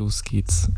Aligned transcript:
Los 0.00 0.24
geht's. 0.24 0.70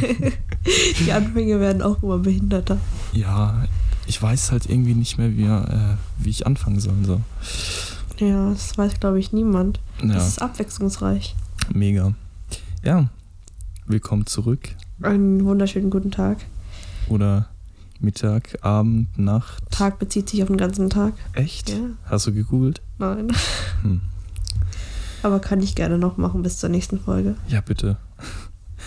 Die 1.04 1.12
Anfänge 1.12 1.60
werden 1.60 1.82
auch 1.82 2.02
immer 2.02 2.16
behinderter. 2.16 2.78
Ja, 3.12 3.64
ich 4.06 4.20
weiß 4.22 4.50
halt 4.50 4.64
irgendwie 4.64 4.94
nicht 4.94 5.18
mehr, 5.18 5.36
wie, 5.36 5.44
äh, 5.44 5.96
wie 6.16 6.30
ich 6.30 6.46
anfangen 6.46 6.80
soll. 6.80 6.94
So. 7.04 7.20
Ja, 8.16 8.48
das 8.48 8.78
weiß, 8.78 8.98
glaube 8.98 9.20
ich, 9.20 9.30
niemand. 9.34 9.78
Ja, 10.00 10.14
Das 10.14 10.26
ist 10.26 10.40
abwechslungsreich. 10.40 11.36
mega. 11.74 12.14
Ja, 12.82 13.10
willkommen 13.84 14.24
zurück. 14.24 14.70
Einen 15.02 15.44
wunderschönen 15.44 15.90
guten 15.90 16.10
Tag. 16.10 16.38
Oder 17.10 17.50
Mittag, 18.00 18.56
Abend, 18.62 19.18
Nacht. 19.18 19.70
Tag 19.70 19.98
bezieht 19.98 20.30
sich 20.30 20.40
auf 20.42 20.48
den 20.48 20.56
ganzen 20.56 20.88
Tag. 20.88 21.12
Echt? 21.34 21.68
Ja, 21.68 21.76
Hast 22.06 22.26
du 22.26 22.32
gegoogelt? 22.32 22.80
nein. 22.96 23.28
Hm. 23.82 24.00
Aber 25.22 25.40
kann 25.40 25.60
ich 25.60 25.74
gerne 25.74 25.98
noch 25.98 26.16
machen 26.16 26.42
bis 26.42 26.56
zur 26.56 26.70
nächsten 26.70 26.98
Folge. 26.98 27.36
Ja, 27.48 27.60
bitte. 27.60 27.98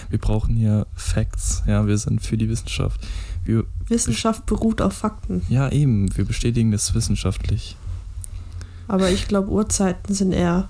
Wir 0.10 0.20
brauchen 0.20 0.56
hier 0.56 0.88
Facts. 0.96 1.64
Ja, 1.68 1.86
wir 1.88 1.98
sind 1.98 2.22
für 2.22 2.38
die 2.38 2.50
Wissenschaft. 2.50 3.00
Wir, 3.44 3.64
Wissenschaft 3.88 4.46
beruht 4.46 4.82
auf 4.82 4.94
Fakten. 4.94 5.44
ja, 5.50 5.70
eben, 5.72 6.16
wir 6.18 6.26
bestätigen 6.26 6.72
das 6.72 6.94
wissenschaftlich. 6.96 7.76
Aber 8.88 9.10
ich 9.12 9.28
glaube, 9.28 9.50
Uhrzeiten 9.52 10.14
sind 10.14 10.32
eher 10.32 10.68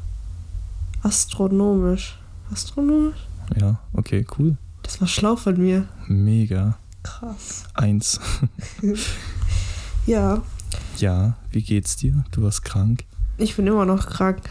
astronomisch. 1.02 2.18
Astronomisch? 2.52 3.18
Ja, 3.60 3.80
okay, 3.94 4.26
cool. 4.38 4.58
Das 4.84 5.00
war 5.02 5.08
schlau 5.08 5.36
von 5.36 5.58
mir. 5.58 5.88
Mega. 6.08 6.78
Krass. 7.04 7.64
Eins. 7.74 8.20
Ja, 10.06 10.44
Ja, 10.98 11.36
wie 11.50 11.64
geht's 11.64 11.96
dir? 11.96 12.24
Du 12.32 12.44
warst 12.44 12.64
krank. 12.64 13.06
ich 13.38 13.56
bin 13.56 13.66
immer 13.66 13.86
noch 13.86 14.06
krank. 14.08 14.42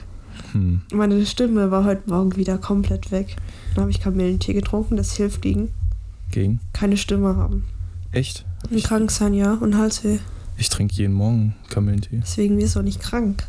Hm. 0.54 0.82
Meine 0.92 1.24
Stimme 1.26 1.70
war 1.70 1.84
heute 1.84 2.08
Morgen 2.08 2.36
wieder 2.36 2.58
komplett 2.58 3.10
weg. 3.10 3.36
Dann 3.74 3.82
habe 3.82 3.90
ich 3.90 4.00
Kamillentee 4.00 4.52
getrunken, 4.54 4.96
das 4.96 5.12
hilft 5.14 5.42
gegen 5.42 5.70
Gegen? 6.30 6.60
keine 6.72 6.96
Stimme 6.96 7.36
haben. 7.36 7.64
Echt? 8.12 8.44
Und 8.70 8.76
Ich, 8.76 8.84
krank 8.84 9.10
sein, 9.10 9.34
ja, 9.34 9.54
und 9.54 9.76
Halsweh. 9.76 10.18
ich 10.56 10.68
trinke 10.68 10.94
jeden 10.94 11.14
Morgen 11.14 11.54
Kamillentee. 11.70 12.20
Deswegen 12.22 12.56
wirst 12.58 12.76
du 12.76 12.80
auch 12.80 12.84
nicht 12.84 13.00
krank. 13.00 13.46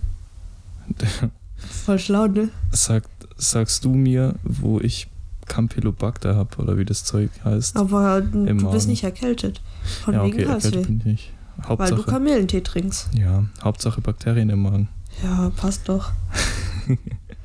Voll 1.57 1.99
schlau, 1.99 2.27
ne? 2.27 2.49
Sag, 2.71 3.03
sagst 3.37 3.85
du 3.85 3.93
mir, 3.93 4.35
wo 4.43 4.79
ich 4.79 5.07
Campylobacter 5.47 6.35
habe 6.35 6.57
oder 6.57 6.77
wie 6.77 6.85
das 6.85 7.03
Zeug 7.03 7.29
heißt? 7.43 7.77
Aber 7.77 8.21
du 8.21 8.45
Im 8.45 8.57
bist 8.57 8.63
Magen. 8.73 8.87
nicht 8.89 9.03
erkältet. 9.03 9.61
Von 10.03 10.15
ja, 10.15 10.23
wegen 10.25 10.33
okay, 10.33 10.43
erkältet 10.43 10.75
Halsweh. 10.75 10.87
bin 10.87 10.97
ich 10.99 11.05
nicht. 11.05 11.33
Weil 11.57 11.67
Hauptsache, 11.69 11.95
du 11.95 12.03
Kamillentee 12.03 12.61
trinkst. 12.61 13.09
ja, 13.17 13.45
Hauptsache 13.63 14.01
Bakterien 14.01 14.49
im 14.49 14.63
Magen. 14.63 14.89
Ja, 15.23 15.51
passt 15.55 15.87
doch. 15.87 16.11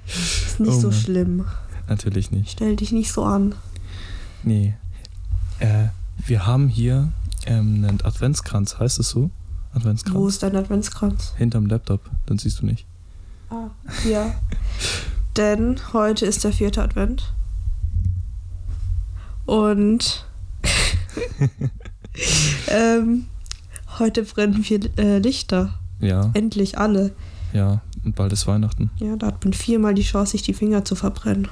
Ist 0.07 0.61
nicht 0.61 0.73
Oh 0.73 0.81
so 0.81 0.93
schlimm. 0.93 1.45
Natürlich 1.89 2.31
nicht. 2.31 2.53
Stell 2.53 2.77
dich 2.77 2.93
nicht 2.93 3.13
so 3.13 3.25
an. 3.25 3.55
Nee. 4.43 4.75
Äh, 5.59 5.87
wir 6.27 6.47
haben 6.47 6.69
hier 6.69 7.13
ähm, 7.47 7.85
einen 7.87 8.01
Adventskranz, 8.03 8.79
heißt 8.79 8.99
es 8.99 9.11
so? 9.11 9.31
Adventskranz? 9.73 10.17
Wo 10.17 10.29
ist 10.29 10.43
dein 10.43 10.57
Adventskranz? 10.57 11.35
Hinterm 11.37 11.67
Laptop, 11.67 12.01
dann 12.27 12.39
siehst 12.39 12.61
du 12.61 12.67
nicht. 12.67 12.87
Ah, 13.51 13.69
ja. 14.09 14.35
Denn 15.37 15.81
heute 15.93 16.27
ist 16.27 16.45
der 16.45 16.53
vierte 16.53 16.83
Advent. 16.83 17.33
Und 19.47 20.27
ähm, 22.69 23.27
heute 23.99 24.23
brennen 24.25 24.63
vier 24.63 24.81
äh, 24.99 25.19
Lichter. 25.19 25.79
Ja, 26.01 26.31
Endlich 26.35 26.79
alle. 26.79 27.13
ja, 27.53 27.81
und 28.05 28.15
bald 28.17 28.33
ist 28.33 28.47
Weihnachten. 28.47 28.91
Ja, 28.99 29.17
da 29.17 29.29
hat 29.29 29.45
man 29.45 29.53
viermal 29.53 29.95
die 29.95 30.03
Chance, 30.03 30.33
sich 30.33 30.43
die 30.43 30.55
Finger 30.55 30.85
zu 30.85 30.95
verbrennen. 30.95 31.49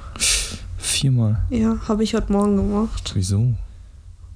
Viermal. 0.77 1.41
Ja, 1.49 1.77
habe 1.87 2.03
ich 2.03 2.13
heute 2.15 2.31
Morgen 2.31 2.55
gemacht, 2.57 3.11
Wieso? 3.13 3.53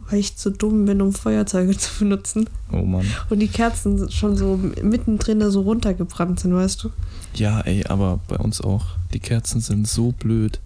weil 0.09 0.19
ich 0.19 0.35
zu 0.35 0.51
dumm 0.51 0.85
bin, 0.85 1.01
um 1.01 1.13
Feuerzeuge 1.13 1.77
zu 1.77 1.99
benutzen. 1.99 2.49
Oh 2.71 2.81
Mann. 2.83 3.05
Und 3.29 3.39
die 3.39 3.47
Kerzen 3.47 3.97
sind 3.97 4.13
schon 4.13 4.35
so 4.35 4.57
mittendrin 4.81 5.39
da 5.39 5.49
so 5.49 5.61
runtergebrannt 5.61 6.39
sind, 6.41 6.53
weißt 6.53 6.83
du? 6.83 6.89
Ja, 7.35 7.61
ey, 7.61 7.85
aber 7.85 8.19
bei 8.27 8.37
uns 8.37 8.61
auch. 8.61 8.85
Die 9.13 9.19
Kerzen 9.19 9.61
sind 9.61 9.87
so 9.87 10.11
blöd. 10.11 10.59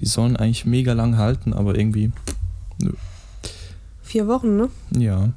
Die 0.00 0.06
sollen 0.06 0.36
eigentlich 0.36 0.64
mega 0.64 0.92
lang 0.92 1.16
halten, 1.18 1.52
aber 1.52 1.78
irgendwie. 1.78 2.10
Vier 4.02 4.26
Wochen, 4.26 4.56
ne? 4.56 4.68
Ja. 4.90 5.30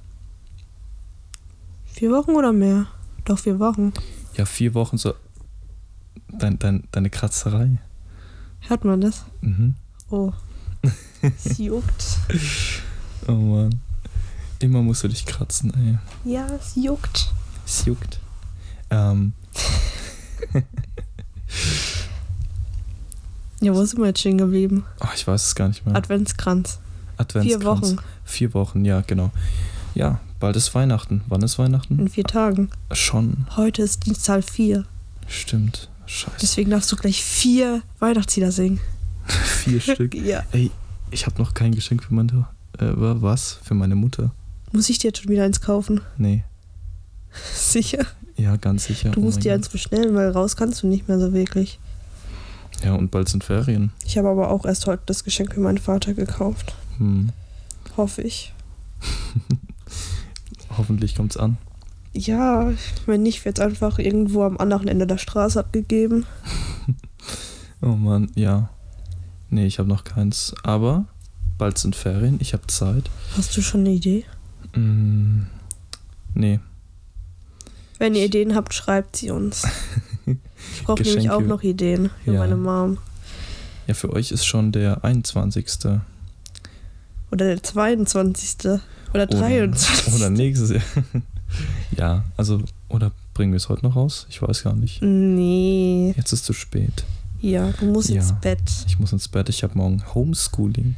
Vier 1.86 2.12
Wochen 2.12 2.32
oder 2.32 2.54
mehr? 2.54 2.88
Doch, 3.26 3.40
vier 3.40 3.60
Wochen. 3.60 3.94
Ja, 4.36 4.46
vier 4.46 4.74
Wochen 4.74 4.98
so. 4.98 5.14
Dein, 6.32 6.60
dein, 6.60 6.84
deine 6.92 7.10
Kratzerei. 7.10 7.78
Hört 8.62 8.84
man 8.86 9.02
das? 9.02 9.26
Mhm. 9.42 9.76
Oh. 10.10 10.34
Es 11.22 11.58
juckt. 11.58 12.20
Oh 13.28 13.32
Mann. 13.34 13.82
Immer 14.60 14.82
musst 14.84 15.04
du 15.04 15.08
dich 15.08 15.26
kratzen, 15.26 15.74
ey. 15.74 16.32
Ja, 16.32 16.46
es 16.48 16.76
juckt. 16.76 17.32
Es 17.66 17.86
juckt. 17.86 18.20
Ähm, 18.92 19.34
Ja, 23.60 23.74
wo 23.74 23.84
sind 23.86 24.00
wir 24.00 24.08
jetzt 24.08 24.20
stehen 24.20 24.38
geblieben? 24.38 24.86
oh, 25.00 25.08
ich 25.16 25.26
weiß 25.26 25.48
es 25.48 25.56
gar 25.56 25.68
nicht 25.68 25.86
mehr. 25.86 25.96
Adventskranz. 25.96 26.80
Adventskranz. 27.18 27.58
Vier 27.58 27.66
Wochen. 27.66 27.98
Vier 28.24 28.54
Wochen, 28.54 28.86
ja, 28.86 29.02
genau. 29.02 29.32
Ja, 29.96 30.20
bald 30.40 30.56
ist 30.56 30.76
Weihnachten. 30.76 31.24
Wann 31.28 31.42
ist 31.42 31.58
Weihnachten? 31.58 31.98
In 31.98 32.08
vier 32.08 32.26
Tagen. 32.26 32.70
Schon. 32.92 33.48
Heute 33.56 33.82
ist 33.82 34.06
die 34.06 34.14
Zahl 34.14 34.44
vier. 34.44 34.86
Stimmt. 35.28 35.90
Scheiße. 36.08 36.38
Deswegen 36.42 36.72
darfst 36.72 36.92
du 36.92 36.96
gleich 36.96 37.24
vier 37.24 37.84
Weihnachtslieder 38.00 38.52
singen. 38.52 38.80
Vier 39.28 39.80
Stück. 39.82 40.16
Ja. 40.26 40.44
Ey, 40.52 40.72
ich 41.12 41.26
habe 41.26 41.38
noch 41.42 41.54
kein 41.54 41.76
Geschenk 41.76 42.04
für 42.04 42.14
meine. 42.14 42.48
Äh, 42.80 42.92
was? 42.96 43.60
Für 43.64 43.74
meine 43.76 43.96
Mutter? 43.96 44.32
Muss 44.72 44.90
ich 44.90 44.98
dir 45.00 45.08
jetzt 45.08 45.22
schon 45.22 45.30
wieder 45.30 45.44
eins 45.44 45.62
kaufen? 45.62 46.02
Nee. 46.18 46.44
Sicher. 47.54 48.06
Ja, 48.38 48.56
ganz 48.56 48.86
sicher. 48.86 49.10
Du 49.12 49.20
Oh 49.20 49.24
musst 49.24 49.44
dir 49.44 49.54
eins 49.54 49.68
bestellen, 49.70 50.14
weil 50.16 50.30
raus 50.30 50.56
kannst 50.56 50.84
du 50.84 50.88
nicht 50.88 51.08
mehr 51.08 51.20
so 51.20 51.34
wirklich. 51.34 51.80
Ja, 52.84 52.94
und 52.94 53.10
bald 53.10 53.28
sind 53.30 53.44
Ferien. 53.44 53.92
Ich 54.06 54.18
habe 54.18 54.30
aber 54.30 54.52
auch 54.52 54.64
erst 54.66 54.86
heute 54.86 55.02
das 55.08 55.24
Geschenk 55.24 55.56
für 55.56 55.60
meinen 55.60 55.80
Vater 55.80 56.14
gekauft. 56.14 56.76
Hm. 57.00 57.30
Hoffe 57.98 58.22
ich. 58.22 58.54
Hoffentlich 60.78 61.16
kommt's 61.16 61.38
an. 61.38 61.58
Ja, 62.18 62.72
wenn 63.06 63.22
nicht, 63.24 63.46
wird 63.46 63.60
es 63.60 63.64
einfach 63.66 64.00
irgendwo 64.00 64.44
am 64.44 64.58
anderen 64.58 64.88
Ende 64.88 65.06
der 65.08 65.18
Straße 65.18 65.60
abgegeben. 65.60 66.26
Oh 67.80 67.90
Mann, 67.96 68.32
ja. 68.34 68.70
Nee, 69.52 69.68
ich 69.68 69.78
habe 69.78 69.88
noch 69.88 70.04
keins. 70.04 70.56
Aber 70.64 71.06
bald 71.60 71.78
sind 71.78 71.96
Ferien. 71.96 72.38
Ich 72.42 72.54
habe 72.54 72.66
Zeit. 72.66 73.08
Hast 73.38 73.56
du 73.56 73.62
schon 73.62 73.82
eine 73.82 73.92
Idee? 73.92 74.26
Mm, 74.76 75.42
nee. 76.34 76.60
Wenn 78.00 78.16
ihr 78.16 78.26
Ideen 78.26 78.56
habt, 78.56 78.74
schreibt 78.74 79.16
sie 79.16 79.30
uns. 79.30 79.64
Ich 80.76 80.84
brauche 80.86 81.04
nämlich 81.04 81.30
auch 81.30 81.42
noch 81.42 81.62
Ideen 81.62 82.10
für 82.26 82.34
Ja. 82.34 82.40
meine 82.40 82.58
Mom. 82.58 82.98
Ja, 83.86 83.94
für 83.94 84.12
euch 84.12 84.32
ist 84.32 84.44
schon 84.46 84.72
der 84.72 85.04
21. 85.04 85.68
Oder 87.32 87.46
der 87.46 87.62
22. 87.62 88.72
Oder 89.14 89.28
23. 89.28 90.16
Oder 90.16 90.32
nächstes 90.32 90.72
Jahr. 90.72 90.82
ja, 91.98 92.24
also, 92.38 92.62
oder 92.90 93.12
bringen 93.34 93.52
wir 93.54 93.58
es 93.58 93.70
heute 93.70 93.86
noch 93.86 93.96
raus? 93.96 94.26
Ich 94.30 94.42
weiß 94.42 94.64
gar 94.64 94.74
nicht. 94.74 95.02
Nee. 95.02 96.14
Jetzt 96.18 96.32
ist 96.34 96.46
zu 96.46 96.54
spät. 96.54 97.04
Ja, 97.42 97.72
du 97.80 97.86
musst 97.86 98.10
Ja. 98.10 98.16
ins 98.22 98.34
Bett. 98.42 98.62
Ich 98.88 98.98
muss 99.00 99.12
ins 99.14 99.28
Bett. 99.28 99.50
Ich 99.50 99.64
habe 99.64 99.78
morgen 99.78 100.04
Homeschooling. 100.16 100.96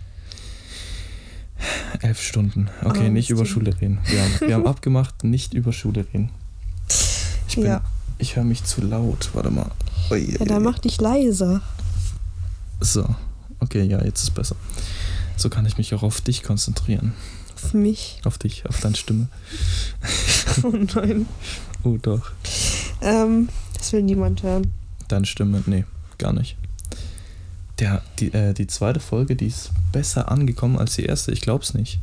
Elf 2.01 2.21
Stunden. 2.21 2.69
Okay, 2.83 3.07
Ah, 3.07 3.09
nicht 3.09 3.29
über. 3.29 3.45
Schule 3.45 3.73
reden. 3.81 3.99
Wir 4.05 4.21
haben, 4.23 4.33
wir 4.39 4.55
haben 4.55 4.67
abgemacht, 4.75 5.23
nicht 5.25 5.53
über 5.53 5.73
Schule 5.73 6.05
reden. 6.13 6.29
Ich, 7.49 7.55
bin, 7.55 7.65
Ja. 7.65 7.81
ich 8.17 8.35
höre 8.37 8.45
mich 8.45 8.63
zu 8.63 8.81
laut. 8.81 9.29
Warte 9.33 9.49
mal. 9.51 9.69
Ui, 10.11 10.37
Ja, 10.39 10.45
dann 10.45 10.63
mach 10.63 10.79
dich 10.79 11.01
leiser. 11.01 11.61
So. 12.79 13.05
Okay, 13.59 13.83
ja, 13.83 14.01
jetzt 14.05 14.23
ist 14.23 14.31
besser. 14.33 14.55
So 15.35 15.49
kann 15.49 15.65
ich 15.65 15.77
mich 15.77 15.93
auch 15.93 16.03
auf 16.03 16.21
dich 16.21 16.43
konzentrieren. 16.43 17.13
Auf 17.63 17.73
mich. 17.73 18.21
Auf 18.23 18.37
dich, 18.37 18.65
auf 18.67 18.79
deine 18.79 18.95
Stimme. 18.95 19.27
Oh 20.63 20.73
nein. 20.95 21.27
Oh, 21.83 21.97
doch. 22.01 22.31
Ähm, 23.01 23.49
das 23.77 23.93
will 23.93 24.01
niemand 24.01 24.43
hören. 24.43 24.73
Deine 25.07 25.25
Stimme, 25.25 25.63
nee, 25.67 25.85
gar 26.17 26.33
nicht. 26.33 26.57
Der, 27.79 28.01
die, 28.19 28.33
äh, 28.33 28.53
die 28.53 28.67
zweite 28.67 28.99
Folge, 28.99 29.35
die 29.35 29.47
ist 29.47 29.71
besser 29.91 30.29
angekommen 30.31 30.77
als 30.77 30.95
die 30.95 31.05
erste. 31.05 31.31
Ich 31.31 31.41
glaub's 31.41 31.73
nicht. 31.73 31.99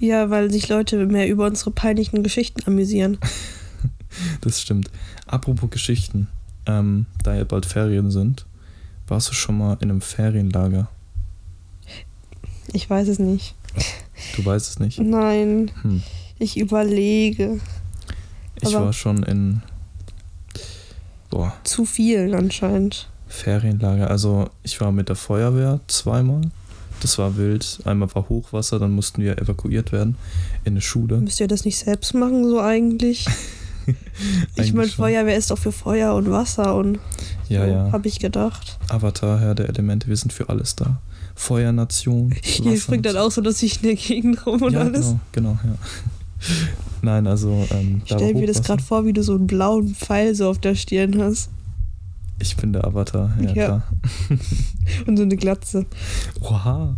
Ja, 0.00 0.30
weil 0.30 0.50
sich 0.50 0.68
Leute 0.68 1.06
mehr 1.06 1.28
über 1.28 1.46
unsere 1.46 1.70
peinlichen 1.70 2.22
Geschichten 2.22 2.62
amüsieren. 2.66 3.18
Das 4.42 4.60
stimmt. 4.60 4.92
Apropos 5.26 5.70
Geschichten, 5.70 6.28
ähm, 6.66 7.06
da 7.24 7.34
ja 7.34 7.42
bald 7.42 7.66
Ferien 7.66 8.12
sind, 8.12 8.46
warst 9.08 9.28
du 9.28 9.34
schon 9.34 9.58
mal 9.58 9.76
in 9.80 9.90
einem 9.90 10.00
Ferienlager? 10.00 10.88
Ich 12.72 12.88
weiß 12.88 13.08
es 13.08 13.18
nicht. 13.18 13.56
Du 14.36 14.44
weißt 14.44 14.68
es 14.68 14.78
nicht. 14.80 14.98
Nein, 15.00 15.70
Hm. 15.82 16.02
ich 16.38 16.56
überlege. 16.58 17.60
Ich 18.60 18.74
Aber- 18.74 18.86
war 18.86 18.92
schon 18.92 19.22
in 19.24 19.62
boah, 21.30 21.52
Zu 21.64 21.84
viel 21.84 22.34
anscheinend. 22.34 23.08
Ferienlager. 23.26 24.10
Also 24.10 24.48
ich 24.62 24.80
war 24.80 24.92
mit 24.92 25.08
der 25.08 25.16
Feuerwehr 25.16 25.80
zweimal. 25.88 26.42
das 27.00 27.18
war 27.18 27.36
wild. 27.36 27.80
Einmal 27.84 28.14
war 28.14 28.28
Hochwasser, 28.28 28.78
dann 28.78 28.92
mussten 28.92 29.20
wir 29.20 29.36
evakuiert 29.38 29.92
werden 29.92 30.16
in 30.64 30.74
eine 30.74 30.80
Schule. 30.80 31.18
Müsst 31.18 31.40
ihr 31.40 31.48
das 31.48 31.64
nicht 31.66 31.76
selbst 31.78 32.14
machen, 32.14 32.44
so 32.48 32.60
eigentlich? 32.60 33.26
ich 34.56 34.72
meine. 34.72 34.88
Feuerwehr 34.88 35.36
ist 35.36 35.50
doch 35.50 35.58
für 35.58 35.72
Feuer 35.72 36.14
und 36.14 36.30
Wasser 36.30 36.74
und 36.76 36.98
Ja, 37.48 37.66
so, 37.66 37.72
ja. 37.72 37.92
habe 37.92 38.08
ich 38.08 38.20
gedacht. 38.20 38.78
Avatar, 38.88 39.38
Herr 39.40 39.54
der 39.54 39.68
Elemente, 39.68 40.06
wir 40.08 40.16
sind 40.16 40.32
für 40.32 40.48
alles 40.48 40.76
da. 40.76 41.02
Feuernation. 41.34 42.32
Hier 42.42 42.78
springt 42.78 43.06
dann 43.06 43.16
auch 43.16 43.30
so, 43.30 43.40
dass 43.40 43.62
ich 43.62 43.76
in 43.76 43.82
der 43.82 43.94
Gegend 43.96 44.46
rum 44.46 44.62
und 44.62 44.72
ja, 44.72 44.80
alles. 44.80 45.14
Genau, 45.32 45.58
genau, 45.62 45.74
ja. 45.74 45.78
Nein, 47.02 47.26
also. 47.26 47.66
Ähm, 47.70 48.02
Ich 48.04 48.12
stell 48.12 48.34
mir 48.34 48.46
das 48.46 48.62
gerade 48.62 48.82
vor, 48.82 49.04
wie 49.06 49.12
du 49.12 49.22
so 49.22 49.34
einen 49.34 49.46
blauen 49.46 49.94
Pfeil 49.94 50.34
so 50.34 50.48
auf 50.48 50.58
der 50.58 50.74
Stirn 50.74 51.20
hast 51.20 51.50
Ich 52.38 52.56
bin 52.56 52.72
der 52.72 52.84
Avatar, 52.86 53.32
ja, 53.40 53.46
Ja. 53.46 53.52
klar. 53.52 53.82
und 55.06 55.16
so 55.16 55.22
eine 55.22 55.36
Glatze. 55.36 55.86
Oha. 56.40 56.96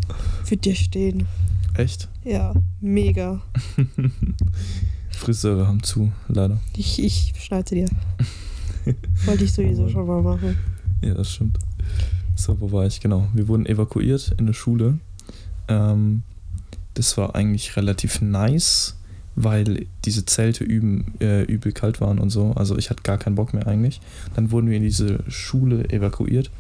Wird 0.49 0.65
dir 0.65 0.75
stehen. 0.75 1.27
Echt? 1.75 2.09
Ja, 2.25 2.55
mega. 2.81 3.41
Friseure 5.11 5.67
haben 5.67 5.83
zu, 5.83 6.13
leider. 6.29 6.59
Ich, 6.77 7.03
ich 7.03 7.33
schneide 7.39 7.75
dir. 7.75 7.87
Wollte 9.27 9.45
ich 9.45 9.53
sowieso 9.53 9.89
schon 9.89 10.07
mal 10.07 10.23
machen. 10.23 10.57
Ja, 11.03 11.15
das 11.15 11.33
stimmt. 11.33 11.59
So, 12.37 12.61
wo 12.61 12.71
war 12.71 12.87
ich? 12.87 13.01
Genau. 13.01 13.27
Wir 13.35 13.49
wurden 13.49 13.67
evakuiert 13.67 14.33
in 14.33 14.41
eine 14.47 14.55
Schule. 14.55 14.99
Ähm, 15.69 16.23
das 16.95 17.17
war 17.17 17.35
eigentlich 17.35 17.77
relativ 17.77 18.21
nice, 18.21 18.97
weil 19.35 19.87
diese 20.05 20.25
Zelte 20.27 20.63
üben, 20.65 21.15
äh, 21.21 21.43
übel 21.45 21.73
kalt 21.73 22.01
waren 22.01 22.19
und 22.19 22.31
so. 22.31 22.53
Also 22.53 22.77
ich 22.79 22.91
hatte 22.91 23.03
gar 23.03 23.19
keinen 23.19 23.35
Bock 23.35 23.53
mehr 23.55 23.67
eigentlich. 23.67 24.01
Dann 24.35 24.51
wurden 24.51 24.69
wir 24.69 24.77
in 24.77 24.83
diese 24.83 25.19
Schule 25.29 25.89
evakuiert. 25.91 26.51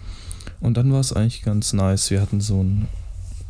Und 0.61 0.77
dann 0.77 0.93
war 0.93 1.01
es 1.01 1.13
eigentlich 1.13 1.43
ganz 1.43 1.73
nice. 1.73 2.11
Wir 2.11 2.21
hatten 2.21 2.41
so 2.41 2.63
ein 2.63 2.87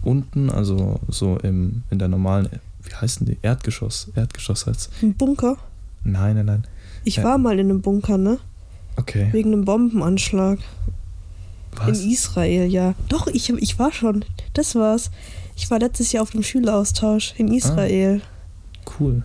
unten, 0.03 0.51
also 0.51 1.01
so 1.09 1.39
im, 1.39 1.83
in 1.91 1.99
der 1.99 2.09
normalen, 2.09 2.49
wie 2.83 2.95
heißen 2.95 3.27
die? 3.27 3.39
Erdgeschoss. 3.43 4.11
Erdgeschoss 4.15 4.67
heißt 4.67 4.91
Ein 5.03 5.15
Bunker? 5.15 5.57
Nein, 6.05 6.37
nein, 6.37 6.47
nein. 6.47 6.65
Ich 7.05 7.17
Ja. 7.17 7.25
war 7.25 7.39
mal 7.39 7.59
in 7.59 7.71
einem 7.71 7.83
Bunker, 7.83 8.19
ne? 8.19 8.39
Okay. 8.97 9.29
Wegen 9.33 9.53
einem 9.53 9.65
Bombenanschlag. 9.65 10.59
Was? 11.77 12.01
In 12.01 12.11
Israel, 12.11 12.67
ja. 12.67 12.95
Doch, 13.09 13.27
ich, 13.27 13.51
ich 13.51 13.79
war 13.79 13.93
schon. 13.93 14.25
Das 14.55 14.75
war's. 14.75 15.11
Ich 15.57 15.71
war 15.71 15.79
letztes 15.79 16.13
Jahr 16.13 16.23
auf 16.23 16.31
dem 16.31 16.43
Schüleraustausch 16.43 17.35
in 17.39 17.53
Israel. 17.53 18.21
Cool. 18.99 19.25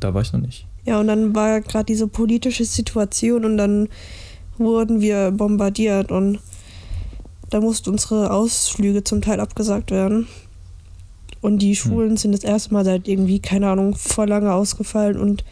Da 0.00 0.12
war 0.12 0.22
ich 0.22 0.32
noch 0.32 0.40
nicht. 0.40 0.66
Ja, 0.84 0.98
und 0.98 1.06
dann 1.06 1.34
war 1.34 1.60
gerade 1.60 1.84
diese 1.84 2.08
politische 2.08 2.64
Situation 2.64 3.44
und 3.44 3.56
dann 3.56 3.88
wurden 4.58 5.00
wir 5.00 5.30
bombardiert 5.30 6.10
und 6.10 6.40
da 7.50 7.60
mussten 7.60 7.90
unsere 7.90 8.32
Ausflüge 8.32 9.04
zum 9.04 9.22
Teil 9.22 9.38
abgesagt 9.38 9.90
werden. 9.90 10.26
Und 11.40 11.58
die 11.58 11.76
Schulen 11.76 12.16
sind 12.16 12.32
das 12.32 12.44
erste 12.44 12.72
Mal 12.72 12.84
seit 12.84 13.08
irgendwie, 13.08 13.40
keine 13.40 13.68
Ahnung, 13.68 13.94
voll 13.94 14.28
lange 14.28 14.52
ausgefallen 14.52 15.18
und 15.18 15.44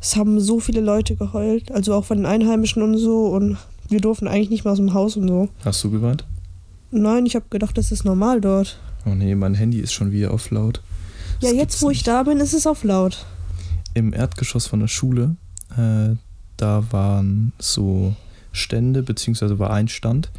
es 0.00 0.16
haben 0.16 0.40
so 0.40 0.60
viele 0.60 0.80
Leute 0.80 1.14
geheult, 1.14 1.70
also 1.70 1.94
auch 1.94 2.04
von 2.04 2.18
den 2.18 2.26
Einheimischen 2.26 2.82
und 2.82 2.96
so 2.96 3.26
und 3.26 3.56
wir 3.92 4.00
durften 4.00 4.26
eigentlich 4.28 4.50
nicht 4.50 4.64
mehr 4.64 4.72
aus 4.72 4.78
dem 4.78 4.94
Haus 4.94 5.16
und 5.16 5.28
so. 5.28 5.48
Hast 5.64 5.82
du 5.84 5.90
geweint? 5.90 6.24
Nein, 6.90 7.24
ich 7.26 7.34
habe 7.34 7.46
gedacht, 7.50 7.76
das 7.78 7.92
ist 7.92 8.04
normal 8.04 8.40
dort. 8.40 8.78
Oh 9.06 9.10
nee, 9.14 9.34
mein 9.34 9.54
Handy 9.54 9.78
ist 9.80 9.92
schon 9.92 10.12
wieder 10.12 10.32
auf 10.32 10.50
laut. 10.50 10.82
Ja, 11.40 11.48
Das 11.48 11.50
jetzt 11.52 11.58
gibt's 11.60 11.82
wo 11.82 11.90
ich 11.90 11.98
nicht. 11.98 12.08
da 12.08 12.22
bin, 12.22 12.38
ist 12.38 12.52
es 12.54 12.66
auf 12.66 12.84
laut. 12.84 13.24
Im 13.94 14.12
Erdgeschoss 14.12 14.66
von 14.66 14.80
der 14.80 14.88
Schule, 14.88 15.36
äh, 15.76 16.14
da 16.56 16.84
waren 16.92 17.52
so 17.58 18.14
Stände, 18.52 19.02
beziehungsweise 19.02 19.58
war 19.58 19.70
ein 19.70 19.88
Stand 19.88 20.30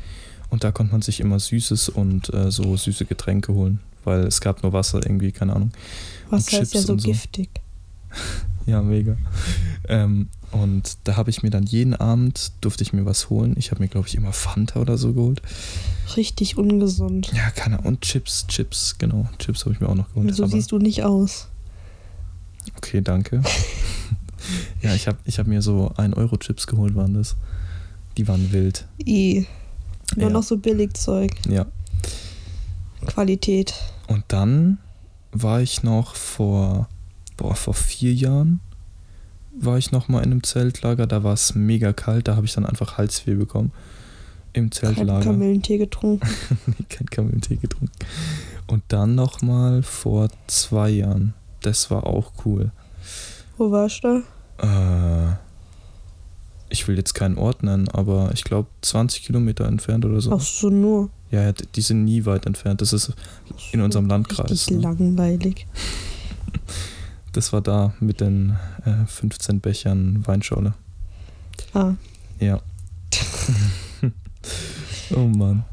und 0.50 0.64
da 0.64 0.72
konnte 0.72 0.92
man 0.92 1.02
sich 1.02 1.20
immer 1.20 1.40
Süßes 1.40 1.90
und 1.90 2.34
äh, 2.34 2.52
so 2.52 2.78
süße 2.78 3.06
Getränke 3.06 3.54
holen, 3.54 3.80
weil 4.04 4.22
es 4.22 4.40
gab 4.42 4.64
nur 4.64 4.72
Wasser 4.74 5.00
irgendwie, 5.04 5.32
keine 5.32 5.56
Ahnung. 5.56 5.72
Was 6.30 6.48
Und 6.48 6.60
heißt 6.60 6.74
ja 6.76 6.82
so 6.82 6.98
so. 6.98 7.08
giftig. 7.08 7.50
Ja, 8.66 8.82
mega. 8.82 9.18
Ähm, 9.90 10.30
und 10.54 10.98
da 11.04 11.16
habe 11.18 11.30
ich 11.30 11.42
mir 11.44 11.50
dann 11.50 11.64
jeden 11.64 11.96
Abend, 11.96 12.52
durfte 12.62 12.84
ich 12.84 12.94
mir 12.94 13.06
was 13.06 13.30
holen. 13.30 13.56
Ich 13.58 13.72
habe 13.72 13.82
mir, 13.82 13.88
glaube 13.90 14.08
ich, 14.08 14.16
immer 14.16 14.32
Fanta 14.34 14.80
oder 14.80 14.98
so 14.98 15.14
geholt. 15.14 15.42
Richtig 16.16 16.58
ungesund. 16.58 17.32
Ja, 17.34 17.50
keine 17.52 17.80
Ahnung. 17.80 17.94
Und 17.94 18.02
Chips, 18.02 18.46
Chips, 18.48 18.98
genau. 18.98 19.28
Chips 19.40 19.66
habe 19.66 19.74
ich 19.74 19.82
mir 19.82 19.90
auch 19.90 19.96
noch 19.96 20.14
geholt. 20.14 20.34
so 20.36 20.46
siehst 20.46 20.72
du 20.72 20.78
nicht 20.78 21.04
aus. 21.04 21.48
Okay, 22.78 23.02
danke. 23.02 23.42
ja, 24.82 24.94
ich 24.94 25.08
habe 25.08 25.18
ich 25.26 25.40
hab 25.40 25.48
mir 25.48 25.62
so 25.62 25.92
1-Euro-Chips 25.98 26.68
geholt, 26.68 26.96
waren 26.96 27.14
das. 27.16 27.36
Die 28.18 28.28
waren 28.28 28.52
wild. 28.52 28.88
I. 29.06 29.48
Nur 30.16 30.28
Ja. 30.28 30.34
noch 30.34 30.44
so 30.44 30.58
Billigzeug. 30.58 31.32
Ja. 31.50 31.66
Qualität. 33.08 33.74
Und 34.08 34.24
dann 34.28 34.78
war 35.32 35.62
ich 35.62 35.84
noch 35.84 36.16
vor, 36.16 36.88
boah, 37.38 37.56
vor 37.56 37.74
vier 37.74 38.14
Jahren 38.14 38.60
war 39.60 39.78
ich 39.78 39.92
noch 39.92 40.08
mal 40.08 40.20
in 40.20 40.32
einem 40.32 40.44
Zeltlager. 40.44 41.08
Da 41.08 41.24
war 41.24 41.34
es 41.34 41.56
mega 41.56 41.94
kalt. 41.94 42.28
Da 42.28 42.36
habe 42.36 42.46
ich 42.46 42.54
dann 42.54 42.66
einfach 42.66 42.98
Halsweh 42.98 43.36
bekommen. 43.36 43.72
Im 44.54 44.70
Kein 44.70 44.72
Zeltlager. 44.96 45.24
Kamillentee 45.26 45.78
getrunken. 45.78 46.28
Nee, 46.68 46.86
kein 46.90 47.08
Kamillentee 47.08 47.56
getrunken. 47.56 47.94
Und 48.68 48.84
dann 48.88 49.16
noch 49.16 49.42
mal 49.42 49.82
vor 49.84 50.30
zwei 50.48 50.90
Jahren. 50.90 51.34
Das 51.62 51.90
war 51.92 52.06
auch 52.06 52.32
cool. 52.46 52.72
Wo 53.58 53.72
warst 53.72 54.04
du? 54.04 54.24
Äh, 54.60 55.34
ich 56.70 56.88
will 56.88 56.98
jetzt 56.98 57.14
keinen 57.14 57.38
Ort 57.38 57.64
nennen, 57.64 57.88
aber 57.90 58.32
ich 58.34 58.44
glaube 58.44 58.68
20 58.82 59.24
Kilometer 59.24 59.66
entfernt 59.66 60.06
oder 60.06 60.22
so. 60.22 60.34
Ach 60.34 60.40
so, 60.42 60.70
nur. 60.70 61.10
Ja, 61.32 61.52
die 61.52 61.82
sind 61.82 62.04
nie 62.04 62.26
weit 62.26 62.46
entfernt. 62.46 62.82
Das 62.82 62.94
ist 62.94 63.14
in 63.72 63.82
unserem 63.82 64.08
Landkreis. 64.08 64.52
Richtig 64.52 64.78
Ne? 64.78 64.84
langweilig. 64.84 65.66
Das 67.34 67.52
war 67.52 67.62
da 67.62 67.94
mit 68.00 68.22
den 68.22 68.56
äh, 68.86 69.06
15 69.06 69.60
Bechern 69.60 70.26
Weinschorle. 70.26 70.74
Ah, 71.74 71.94
Ja. 72.40 72.62
oh 75.16 75.28
Mann. 75.28 75.66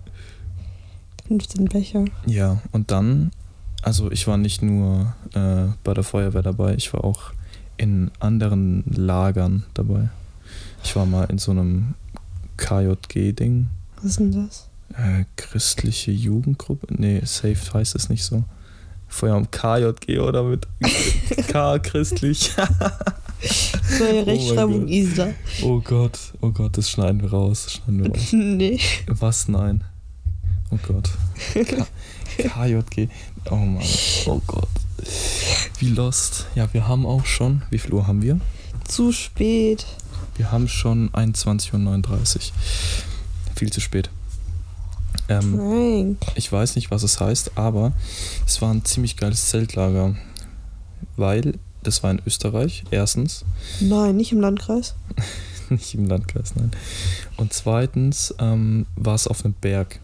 15 1.28 1.66
Becher. 1.66 2.04
Ja, 2.26 2.60
und 2.72 2.90
dann, 2.90 3.30
also 3.82 4.10
ich 4.10 4.26
war 4.26 4.36
nicht 4.36 4.62
nur 4.62 5.14
äh, 5.34 5.66
bei 5.84 5.94
der 5.94 6.02
Feuerwehr 6.02 6.42
dabei, 6.42 6.74
ich 6.74 6.92
war 6.92 7.04
auch 7.04 7.32
in 7.76 8.10
anderen 8.18 8.82
Lagern 8.86 9.64
dabei. 9.74 10.08
Ich 10.82 10.96
war 10.96 11.06
mal 11.06 11.24
in 11.24 11.38
so 11.38 11.52
einem 11.52 11.94
KJG-Ding. 12.56 13.68
Was 13.96 14.04
ist 14.04 14.18
denn 14.18 14.32
das? 14.32 14.68
Äh, 14.94 15.24
christliche 15.36 16.10
Jugendgruppe? 16.10 16.88
Nee, 16.90 17.20
Safe 17.24 17.58
heißt 17.72 17.94
es 17.94 18.08
nicht 18.08 18.24
so. 18.24 18.44
Vorher 19.10 19.36
am 19.36 19.50
KJG 19.50 20.20
oder 20.20 20.44
mit 20.44 20.66
K 21.48 21.78
christlich. 21.80 22.52
Neue 23.98 24.14
mein 24.14 24.24
Rechtschreibung 24.24 24.80
Gott. 24.80 24.90
ISA. 24.90 25.28
oh 25.62 25.80
Gott, 25.80 26.18
oh 26.40 26.50
Gott, 26.50 26.78
das 26.78 26.88
schneiden 26.88 27.20
wir 27.22 27.30
raus. 27.30 27.66
Schneiden 27.72 28.04
wir 28.04 28.10
raus. 28.10 28.28
nee. 28.32 28.78
Was? 29.06 29.48
Nein. 29.48 29.84
Oh 30.70 30.78
Gott. 30.86 31.10
K 31.52 31.86
KJG. 32.38 33.08
Oh 33.50 33.56
Mann. 33.56 33.82
Oh 34.26 34.40
Gott. 34.46 34.68
Wie 35.78 35.88
lost. 35.88 36.46
Ja, 36.54 36.72
wir 36.72 36.86
haben 36.86 37.04
auch 37.04 37.26
schon. 37.26 37.62
Wie 37.70 37.78
viel 37.78 37.92
Uhr 37.92 38.06
haben 38.06 38.22
wir? 38.22 38.38
Zu 38.86 39.12
spät. 39.12 39.86
Wir 40.36 40.52
haben 40.52 40.68
schon 40.68 41.10
21.39 41.10 42.36
Uhr. 42.36 42.40
Viel 43.56 43.72
zu 43.72 43.80
spät. 43.80 44.10
Ähm, 45.30 46.16
ich 46.34 46.50
weiß 46.52 46.76
nicht, 46.76 46.90
was 46.90 47.02
es 47.02 47.20
heißt, 47.20 47.52
aber 47.56 47.92
es 48.46 48.60
war 48.60 48.72
ein 48.74 48.84
ziemlich 48.84 49.16
geiles 49.16 49.48
Zeltlager. 49.48 50.16
Weil 51.16 51.54
das 51.82 52.02
war 52.02 52.10
in 52.10 52.20
Österreich, 52.26 52.84
erstens. 52.90 53.44
Nein, 53.80 54.16
nicht 54.16 54.32
im 54.32 54.40
Landkreis. 54.40 54.94
Nicht 55.70 55.94
im 55.94 56.06
Landkreis, 56.06 56.56
nein. 56.56 56.72
Und 57.36 57.52
zweitens 57.52 58.34
ähm, 58.40 58.86
war 58.96 59.14
es 59.14 59.28
auf 59.28 59.44
einem 59.44 59.54
Berg. 59.54 60.00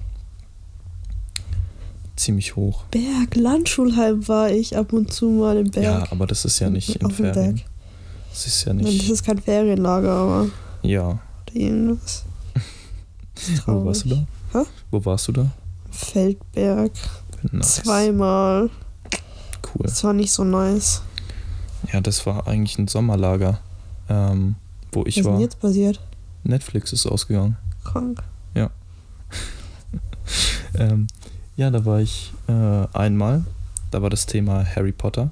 Ziemlich 2.14 2.54
hoch. 2.54 2.84
Berg, 2.92 3.34
Landschulheim 3.34 4.26
war 4.28 4.48
ich 4.50 4.76
ab 4.76 4.92
und 4.92 5.12
zu 5.12 5.28
mal 5.28 5.56
im 5.56 5.70
Berg. 5.72 5.84
Ja, 5.84 6.12
aber 6.12 6.28
das 6.28 6.44
ist 6.44 6.60
ja 6.60 6.70
nicht 6.70 7.04
Auf 7.04 7.16
Ferien. 7.16 7.34
Berg. 7.56 7.66
Das 8.30 8.46
ist 8.46 8.64
ja 8.64 8.72
Nein, 8.74 8.84
Das 8.84 8.92
nicht. 8.94 9.10
ist 9.10 9.24
kein 9.24 9.38
Ferienlager, 9.38 10.12
aber 10.12 10.46
Ja. 10.82 11.08
oder 11.08 11.20
irgendwas. 11.56 12.24
Wo 13.66 13.84
warst 13.84 14.04
du 14.04 14.10
da? 14.10 14.26
Hä? 14.56 14.64
Wo 14.90 15.04
warst 15.04 15.28
du 15.28 15.32
da? 15.32 15.50
Feldberg. 15.90 16.92
Nice. 17.52 17.82
Zweimal. 17.82 18.70
Cool. 19.62 19.82
Das 19.82 20.02
war 20.04 20.12
nicht 20.12 20.32
so 20.32 20.44
nice. 20.44 21.02
Ja, 21.92 22.00
das 22.00 22.24
war 22.26 22.46
eigentlich 22.46 22.78
ein 22.78 22.88
Sommerlager, 22.88 23.60
ähm, 24.08 24.56
wo 24.92 25.00
Was 25.00 25.08
ich 25.08 25.18
ist 25.18 25.24
denn 25.26 25.34
war. 25.34 25.40
jetzt 25.40 25.60
passiert? 25.60 26.00
Netflix 26.42 26.92
ist 26.92 27.06
ausgegangen. 27.06 27.56
Krank. 27.84 28.22
Ähm, 30.78 31.06
ja, 31.56 31.70
da 31.70 31.84
war 31.86 32.00
ich 32.00 32.32
äh, 32.48 32.52
einmal. 32.92 33.44
Da 33.90 34.02
war 34.02 34.10
das 34.10 34.26
Thema 34.26 34.64
Harry 34.64 34.92
Potter. 34.92 35.30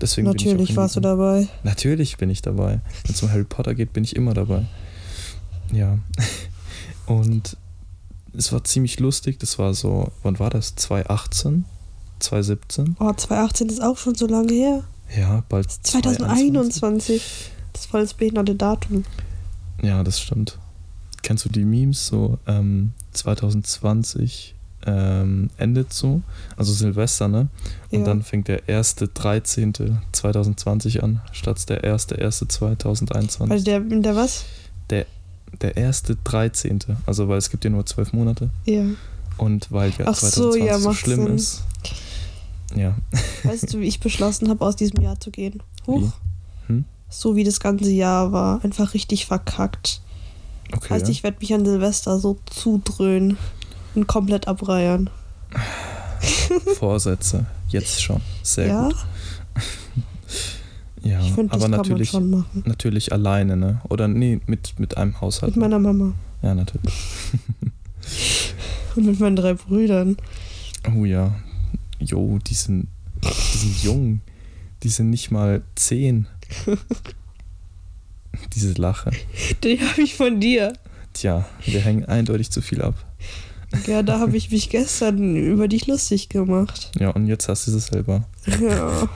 Deswegen 0.00 0.26
bin 0.26 0.36
Natürlich 0.36 0.76
warst 0.76 0.96
du 0.96 1.00
dabei. 1.00 1.48
Natürlich 1.62 2.16
bin 2.18 2.28
ich 2.28 2.42
dabei. 2.42 2.80
Wenn 3.04 3.14
es 3.14 3.22
um 3.22 3.30
Harry 3.30 3.44
Potter 3.44 3.74
geht, 3.74 3.92
bin 3.92 4.04
ich 4.04 4.16
immer 4.16 4.34
dabei. 4.34 4.66
Ja. 5.72 5.98
Und 7.06 7.56
es 8.36 8.52
war 8.52 8.64
ziemlich 8.64 9.00
lustig. 9.00 9.38
Das 9.38 9.58
war 9.58 9.74
so, 9.74 10.10
wann 10.22 10.38
war 10.38 10.50
das? 10.50 10.74
2018? 10.76 11.64
2017? 12.20 12.96
Oh, 13.00 13.12
2018 13.12 13.68
ist 13.68 13.82
auch 13.82 13.96
schon 13.96 14.14
so 14.14 14.26
lange 14.26 14.52
her. 14.52 14.84
Ja, 15.16 15.42
bald 15.48 15.70
2021. 15.70 17.50
Das 17.72 17.82
ist 17.82 17.90
voll 17.90 18.02
das 18.02 18.14
behinderte 18.14 18.54
Datum. 18.54 19.04
Ja, 19.82 20.02
das 20.04 20.20
stimmt. 20.20 20.58
Kennst 21.22 21.44
du 21.44 21.48
die 21.48 21.64
Memes 21.64 22.06
so 22.06 22.38
ähm, 22.46 22.92
2020 23.12 24.54
ähm, 24.86 25.50
endet 25.58 25.92
so, 25.92 26.22
also 26.56 26.72
Silvester, 26.72 27.28
ne? 27.28 27.48
Und 27.90 27.98
Ja. 28.00 28.04
dann 28.06 28.22
fängt 28.22 28.48
der 28.48 28.66
erste 28.68 29.08
13. 29.08 29.98
2020 30.12 31.02
an, 31.02 31.20
statt 31.32 31.68
der 31.68 31.84
erste 31.84 32.14
erste 32.14 32.48
2021. 32.48 33.50
Weil 33.50 33.62
der, 33.62 33.80
der 33.80 34.16
was? 34.16 34.44
der 34.88 35.06
erste 35.74 36.16
13. 36.24 36.80
Also 37.06 37.28
weil 37.28 37.38
es 37.38 37.50
gibt 37.50 37.64
ja 37.64 37.70
nur 37.70 37.84
zwölf 37.86 38.12
Monate 38.12 38.50
Ja. 38.64 38.84
und 39.36 39.70
weil 39.70 39.90
ja 39.98 40.06
Ach 40.06 40.14
so, 40.14 40.52
2020 40.52 40.64
ja, 40.64 40.78
so 40.78 40.92
schlimm 40.92 41.24
Sinn. 41.24 41.34
ist. 41.36 41.62
Ja, 42.76 42.94
Weißt 43.42 43.72
du, 43.74 43.80
wie 43.80 43.86
ich 43.88 43.98
beschlossen 44.00 44.48
habe, 44.48 44.64
aus 44.64 44.76
diesem 44.76 45.02
Jahr 45.02 45.18
zu 45.18 45.30
gehen? 45.30 45.60
Huch. 45.86 46.02
Wie? 46.02 46.12
Hm? 46.72 46.84
So 47.08 47.34
wie 47.34 47.42
das 47.42 47.58
ganze 47.58 47.90
Jahr 47.90 48.30
war. 48.30 48.62
Einfach 48.64 48.94
richtig 48.94 49.26
verkackt. 49.26 50.00
okay. 50.72 50.94
Heißt, 50.94 51.08
ich 51.08 51.24
werde 51.24 51.38
mich 51.40 51.52
an 51.52 51.64
Silvester 51.64 52.20
so 52.20 52.38
zudröhnen 52.46 53.36
und 53.96 54.06
komplett 54.06 54.46
abreiern. 54.46 55.10
Vorsätze, 56.78 57.46
jetzt 57.68 58.00
schon. 58.02 58.20
Sehr 58.42 58.66
ja, 58.68 58.82
gut. 58.84 58.96
Ja, 61.02 61.20
ich 61.20 61.32
finde, 61.32 61.52
das 61.52 61.62
aber 61.62 61.68
natürlich, 61.68 62.12
natürlich 62.64 63.12
alleine, 63.12 63.56
ne? 63.56 63.80
Oder 63.88 64.06
nee, 64.08 64.40
mit, 64.46 64.78
mit 64.78 64.96
einem 64.96 65.20
Haushalt. 65.20 65.56
Mit 65.56 65.62
meiner 65.62 65.78
Mama 65.78 66.12
ja, 66.42 66.54
natürlich. 66.54 66.94
und 68.96 69.06
mit 69.06 69.20
meinen 69.20 69.36
drei 69.36 69.54
Brüdern. 69.54 70.16
Oh 70.96 71.04
ja. 71.04 71.34
Jo, 71.98 72.38
die 72.38 72.54
sind, 72.54 72.88
die 73.22 73.58
sind 73.58 73.82
jung. 73.82 74.20
Die 74.82 74.88
sind 74.88 75.10
nicht 75.10 75.30
mal 75.30 75.62
zehn. 75.74 76.26
Diese 78.54 78.72
Lache. 78.74 79.10
Die 79.62 79.78
habe 79.80 80.00
ich 80.00 80.14
von 80.14 80.40
dir. 80.40 80.72
Tja, 81.12 81.46
wir 81.64 81.80
hängen 81.80 82.06
eindeutig 82.06 82.50
zu 82.50 82.62
viel 82.62 82.80
ab. 82.80 82.94
Ja, 83.86 84.02
da 84.02 84.18
habe 84.18 84.36
ich 84.36 84.50
mich 84.50 84.70
gestern 84.70 85.36
über 85.36 85.68
dich 85.68 85.86
lustig 85.86 86.28
gemacht. 86.30 86.90
Ja, 86.98 87.10
und 87.10 87.26
jetzt 87.26 87.48
hast 87.48 87.66
du 87.66 87.76
es 87.76 87.86
selber. 87.86 88.24
Ja. 88.46 89.08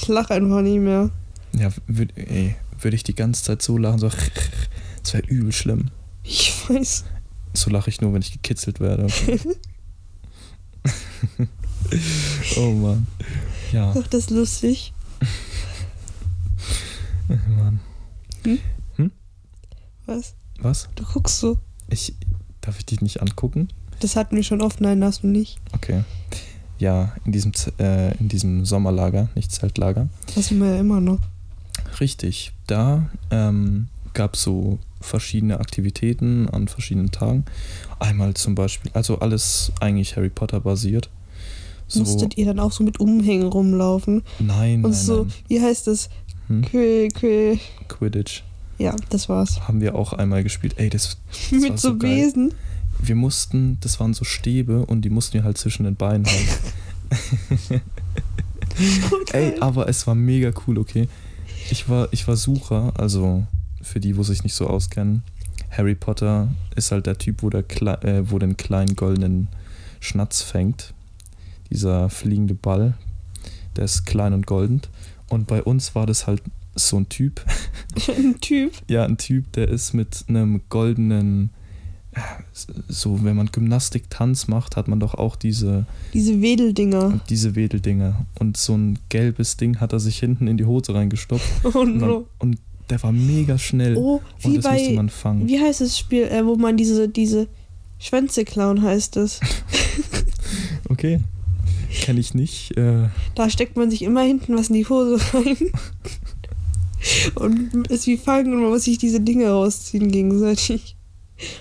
Ich 0.00 0.06
lache 0.06 0.34
einfach 0.34 0.62
nie 0.62 0.78
mehr. 0.78 1.10
Ja, 1.52 1.70
würd, 1.88 2.12
würde 2.80 2.94
ich 2.94 3.02
die 3.02 3.16
ganze 3.16 3.42
Zeit 3.42 3.62
so 3.62 3.76
lachen, 3.76 3.98
so. 3.98 4.10
Das 5.02 5.14
wäre 5.14 5.26
übel 5.26 5.52
schlimm. 5.52 5.90
Ich 6.22 6.52
weiß. 6.68 7.04
So 7.54 7.70
lache 7.70 7.88
ich 7.88 8.00
nur, 8.00 8.12
wenn 8.12 8.20
ich 8.20 8.32
gekitzelt 8.32 8.78
werde. 8.78 9.06
oh 12.56 12.72
Mann. 12.72 13.06
Ja, 13.72 13.94
Ach, 13.96 14.06
das 14.08 14.24
ist 14.24 14.30
lustig. 14.30 14.92
Mann. 17.28 17.80
Was? 20.06 20.34
Was? 20.60 20.88
Du 20.94 21.04
guckst 21.04 21.40
so. 21.40 21.58
Ich. 21.88 22.14
Darf 22.60 22.78
ich 22.78 22.86
dich 22.86 23.00
nicht 23.00 23.22
angucken? 23.22 23.68
Das 24.00 24.16
hatten 24.16 24.36
wir 24.36 24.42
schon 24.42 24.62
oft. 24.62 24.80
Nein, 24.80 25.02
hast 25.02 25.22
du 25.22 25.28
nicht. 25.28 25.58
Okay. 25.72 26.04
Ja, 26.78 27.12
in 27.24 27.32
diesem, 27.32 27.52
äh, 27.78 28.16
in 28.18 28.28
diesem 28.28 28.64
Sommerlager, 28.64 29.28
nicht 29.34 29.50
Zeltlager. 29.52 30.08
Das 30.34 30.46
sind 30.48 30.60
wir 30.60 30.74
ja 30.74 30.80
immer 30.80 31.00
noch. 31.00 31.18
Richtig. 32.00 32.52
Da 32.66 33.08
ähm, 33.30 33.88
gab 34.14 34.34
es 34.34 34.42
so 34.42 34.78
verschiedene 35.00 35.60
Aktivitäten 35.60 36.48
an 36.48 36.68
verschiedenen 36.68 37.10
Tagen. 37.10 37.44
Einmal 37.98 38.34
zum 38.34 38.54
Beispiel, 38.54 38.90
also 38.94 39.18
alles 39.18 39.72
eigentlich 39.80 40.16
Harry 40.16 40.28
Potter 40.28 40.60
basiert. 40.60 41.08
So, 41.88 42.00
Musstet 42.00 42.36
ihr 42.36 42.44
dann 42.46 42.60
auch 42.60 42.72
so 42.72 42.84
mit 42.84 43.00
Umhängen 43.00 43.46
rumlaufen? 43.48 44.22
nein, 44.38 44.84
Und 44.84 44.90
nein, 44.90 45.00
so, 45.00 45.24
nein. 45.24 45.32
wie 45.48 45.60
heißt 45.60 45.86
das? 45.86 46.10
Hm? 46.48 46.62
Quä, 46.62 47.08
quä. 47.08 47.58
Quidditch 47.88 48.42
Ja, 48.78 48.94
das 49.10 49.28
war's. 49.28 49.60
haben 49.66 49.80
wir 49.80 49.94
auch 49.94 50.12
einmal 50.12 50.42
gespielt. 50.42 50.74
Ey, 50.76 50.90
das, 50.90 51.16
war 51.50 51.58
mit 51.60 51.78
so 51.78 51.90
so 51.90 51.98
geil. 51.98 52.50
Wir 53.00 53.14
mussten, 53.14 53.78
das 53.80 54.00
waren 54.00 54.14
so 54.14 54.24
Stäbe 54.24 54.84
und 54.86 55.02
die 55.02 55.10
mussten 55.10 55.34
wir 55.34 55.44
halt 55.44 55.58
zwischen 55.58 55.84
den 55.84 55.96
Beinen 55.96 56.26
halten. 56.26 57.80
Ey, 59.32 59.58
aber 59.60 59.88
es 59.88 60.06
war 60.06 60.14
mega 60.14 60.52
cool, 60.66 60.78
okay. 60.78 61.08
Ich 61.70 61.88
war, 61.88 62.08
ich 62.12 62.26
war 62.28 62.36
Sucher, 62.36 62.92
also 62.96 63.46
für 63.82 64.00
die, 64.00 64.16
wo 64.16 64.22
sich 64.22 64.42
nicht 64.42 64.54
so 64.54 64.66
auskennen. 64.66 65.22
Harry 65.70 65.94
Potter 65.94 66.48
ist 66.76 66.92
halt 66.92 67.06
der 67.06 67.18
Typ, 67.18 67.42
wo, 67.42 67.50
der 67.50 67.62
Kle 67.62 68.00
äh, 68.02 68.30
wo 68.30 68.38
den 68.38 68.56
kleinen 68.56 68.96
goldenen 68.96 69.48
Schnatz 70.00 70.42
fängt. 70.42 70.94
Dieser 71.70 72.08
fliegende 72.08 72.54
Ball. 72.54 72.94
Der 73.76 73.84
ist 73.84 74.06
klein 74.06 74.32
und 74.32 74.46
golden. 74.46 74.80
Und 75.28 75.46
bei 75.46 75.62
uns 75.62 75.94
war 75.94 76.06
das 76.06 76.26
halt 76.26 76.42
so 76.74 76.96
ein 76.96 77.08
Typ. 77.08 77.44
Ein 78.08 78.40
Typ. 78.40 78.72
Ja, 78.88 79.04
ein 79.04 79.18
Typ, 79.18 79.52
der 79.52 79.68
ist 79.68 79.92
mit 79.92 80.24
einem 80.28 80.62
goldenen. 80.68 81.50
So, 82.88 83.22
wenn 83.22 83.36
man 83.36 83.50
Gymnastik-Tanz 83.52 84.48
macht, 84.48 84.76
hat 84.76 84.88
man 84.88 84.98
doch 84.98 85.14
auch 85.14 85.36
diese 85.36 85.86
Diese 86.14 86.40
Wedeldinger. 86.40 87.20
diese 87.28 87.54
Wedeldinger. 87.54 88.26
Und 88.38 88.56
so 88.56 88.76
ein 88.76 88.98
gelbes 89.08 89.56
Ding 89.56 89.78
hat 89.80 89.92
er 89.92 90.00
sich 90.00 90.18
hinten 90.18 90.48
in 90.48 90.56
die 90.56 90.64
Hose 90.64 90.94
reingestopft. 90.94 91.46
Oh 91.64 91.78
Und, 91.80 91.98
no. 91.98 92.26
und 92.38 92.58
der 92.90 93.02
war 93.02 93.12
mega 93.12 93.58
schnell. 93.58 93.96
Oh, 93.96 94.20
und 94.42 94.52
wie 94.52 94.56
das 94.56 94.64
musste 94.72 94.88
bei. 94.88 94.94
man 94.94 95.08
fangen. 95.10 95.46
Wie 95.46 95.60
heißt 95.60 95.80
das 95.82 95.98
Spiel, 95.98 96.22
äh, 96.24 96.44
wo 96.44 96.56
man 96.56 96.76
diese, 96.76 97.08
diese 97.08 97.46
Schwänze 97.98 98.44
klauen 98.44 98.82
heißt 98.82 99.16
es. 99.18 99.40
Okay. 100.88 101.20
Kenne 102.00 102.20
ich 102.20 102.32
nicht. 102.34 102.76
Äh, 102.78 103.08
Da 103.34 103.50
steckt 103.50 103.76
man 103.76 103.90
sich 103.90 104.02
immer 104.02 104.22
hinten 104.22 104.56
was 104.56 104.68
in 104.68 104.74
die 104.76 104.86
Hose 104.88 105.18
rein. 105.34 105.56
Und 107.34 107.86
ist 107.88 108.06
wie 108.06 108.16
fangen 108.16 108.52
und 108.54 108.62
man 108.62 108.70
muss 108.70 108.84
sich 108.84 108.98
diese 108.98 109.20
Dinge 109.20 109.50
rausziehen 109.50 110.10
gegenseitig. 110.10 110.96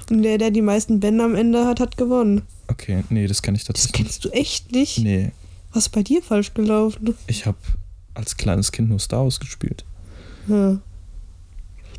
Und 0.10 0.24
der, 0.24 0.38
der 0.38 0.52
die 0.52 0.62
meisten 0.62 1.00
Bänder 1.00 1.26
am 1.26 1.36
Ende 1.36 1.66
hat, 1.66 1.80
hat 1.80 1.98
gewonnen. 1.98 2.42
okay, 2.68 3.04
nee, 3.10 3.28
das 3.28 3.42
kenne 3.42 3.58
ich 3.58 3.64
Das 3.64 3.76
tatsächlich 3.76 3.94
kennst 4.06 4.26
du 4.26 4.30
echt 4.30 4.72
nicht? 4.72 4.98
nicht. 5.00 5.06
Nee, 5.06 5.32
Was 5.74 5.86
ist 5.88 5.90
bei 5.90 6.04
dir 6.04 6.22
falsch 6.22 6.54
gelaufen? 6.54 7.16
ich 7.28 7.46
habe 7.46 7.58
als 8.14 8.38
kleines 8.38 8.72
Kind 8.72 8.90
nur 8.90 9.00
Star 9.00 9.24
Wars 9.24 9.40
gespielt. 9.40 9.86
Ja. 10.48 10.80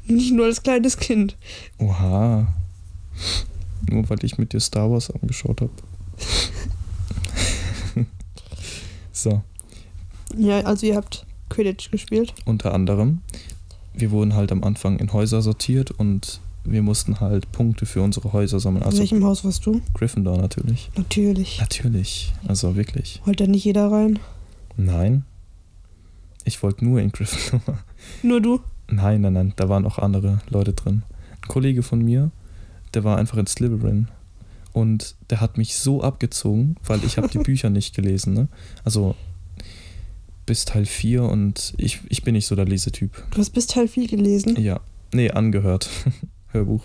Nicht 0.06 0.32
nur 0.32 0.46
als 0.46 0.62
kleines 0.62 0.96
Kind. 0.96 1.36
Oha. 1.78 2.52
Nur 3.90 4.08
weil 4.10 4.24
ich 4.24 4.38
mit 4.38 4.52
dir 4.52 4.60
Star 4.60 4.90
Wars 4.90 5.10
angeschaut 5.10 5.60
habe. 5.60 5.70
so, 9.12 9.42
Ja, 10.36 10.60
also 10.60 10.86
ihr 10.86 10.96
habt 10.96 11.24
Quidditch 11.48 11.90
gespielt. 11.90 12.34
unter 12.44 12.74
anderem. 12.74 13.22
Wir 13.94 14.10
wurden 14.10 14.34
halt 14.34 14.52
am 14.52 14.62
Anfang 14.62 14.98
in 14.98 15.12
Häuser 15.12 15.42
sortiert 15.42 15.90
und 15.90 16.40
wir 16.70 16.82
mussten 16.82 17.20
halt 17.20 17.50
Punkte 17.52 17.86
für 17.86 18.02
unsere 18.02 18.32
Häuser 18.32 18.60
sammeln. 18.60 18.82
In 18.82 18.86
Also 18.86 18.98
welchem 18.98 19.24
Haus 19.24 19.44
warst 19.44 19.64
du? 19.66 19.80
Gryffindor 19.94 20.38
natürlich. 20.38 20.90
Natürlich. 20.96 21.58
Natürlich. 21.60 22.32
Also 22.46 22.76
wirklich. 22.76 23.20
Wollte 23.24 23.44
da 23.44 23.50
nicht 23.50 23.64
jeder 23.64 23.90
rein? 23.90 24.18
Nein. 24.76 25.24
Ich 26.44 26.62
wollte 26.62 26.84
nur 26.84 27.00
in 27.00 27.10
Gryffindor. 27.10 27.78
Nur 28.22 28.40
du? 28.40 28.60
Nein, 28.90 29.20
nein, 29.20 29.32
nein. 29.34 29.52
Da 29.56 29.68
waren 29.68 29.84
auch 29.84 29.98
andere 29.98 30.40
Leute 30.48 30.72
drin. 30.72 31.02
Ein 31.42 31.48
Kollege 31.48 31.82
von 31.82 32.02
mir, 32.02 32.30
der 32.94 33.04
war 33.04 33.18
einfach 33.18 33.36
in 33.38 33.46
Slytherin. 33.46 34.08
Und 34.72 35.16
der 35.30 35.40
hat 35.40 35.58
mich 35.58 35.74
so 35.74 36.02
abgezogen, 36.02 36.76
weil 36.86 37.02
ich 37.04 37.16
habe 37.18 37.28
die 37.28 37.38
Bücher 37.48 37.68
nicht 37.70 37.94
gelesen. 37.94 38.32
Ne? 38.34 38.48
Also 38.84 39.14
bis 40.46 40.64
Teil 40.64 40.86
4 40.86 41.24
und 41.24 41.74
ich, 41.76 42.00
ich 42.08 42.22
bin 42.22 42.32
nicht 42.34 42.46
so 42.46 42.56
der 42.56 42.64
Lesetyp. 42.64 43.22
Du 43.32 43.38
hast 43.38 43.50
bis 43.50 43.66
Teil 43.66 43.86
4 43.88 44.06
gelesen. 44.08 44.58
Ja. 44.58 44.80
Nee, 45.12 45.30
angehört. 45.30 45.90
Hörbuch. 46.52 46.84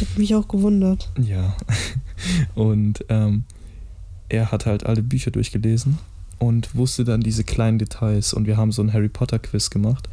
Hat 0.00 0.18
mich 0.18 0.34
auch 0.34 0.48
gewundert. 0.48 1.10
Ja. 1.20 1.56
Und 2.54 3.04
ähm, 3.08 3.44
er 4.28 4.52
hat 4.52 4.66
halt 4.66 4.86
alle 4.86 5.02
Bücher 5.02 5.30
durchgelesen 5.30 5.98
und 6.38 6.74
wusste 6.74 7.04
dann 7.04 7.20
diese 7.20 7.44
kleinen 7.44 7.78
Details. 7.78 8.32
Und 8.32 8.46
wir 8.46 8.56
haben 8.56 8.72
so 8.72 8.82
ein 8.82 8.92
Harry 8.92 9.08
Potter 9.08 9.38
Quiz 9.38 9.70
gemacht. 9.70 10.08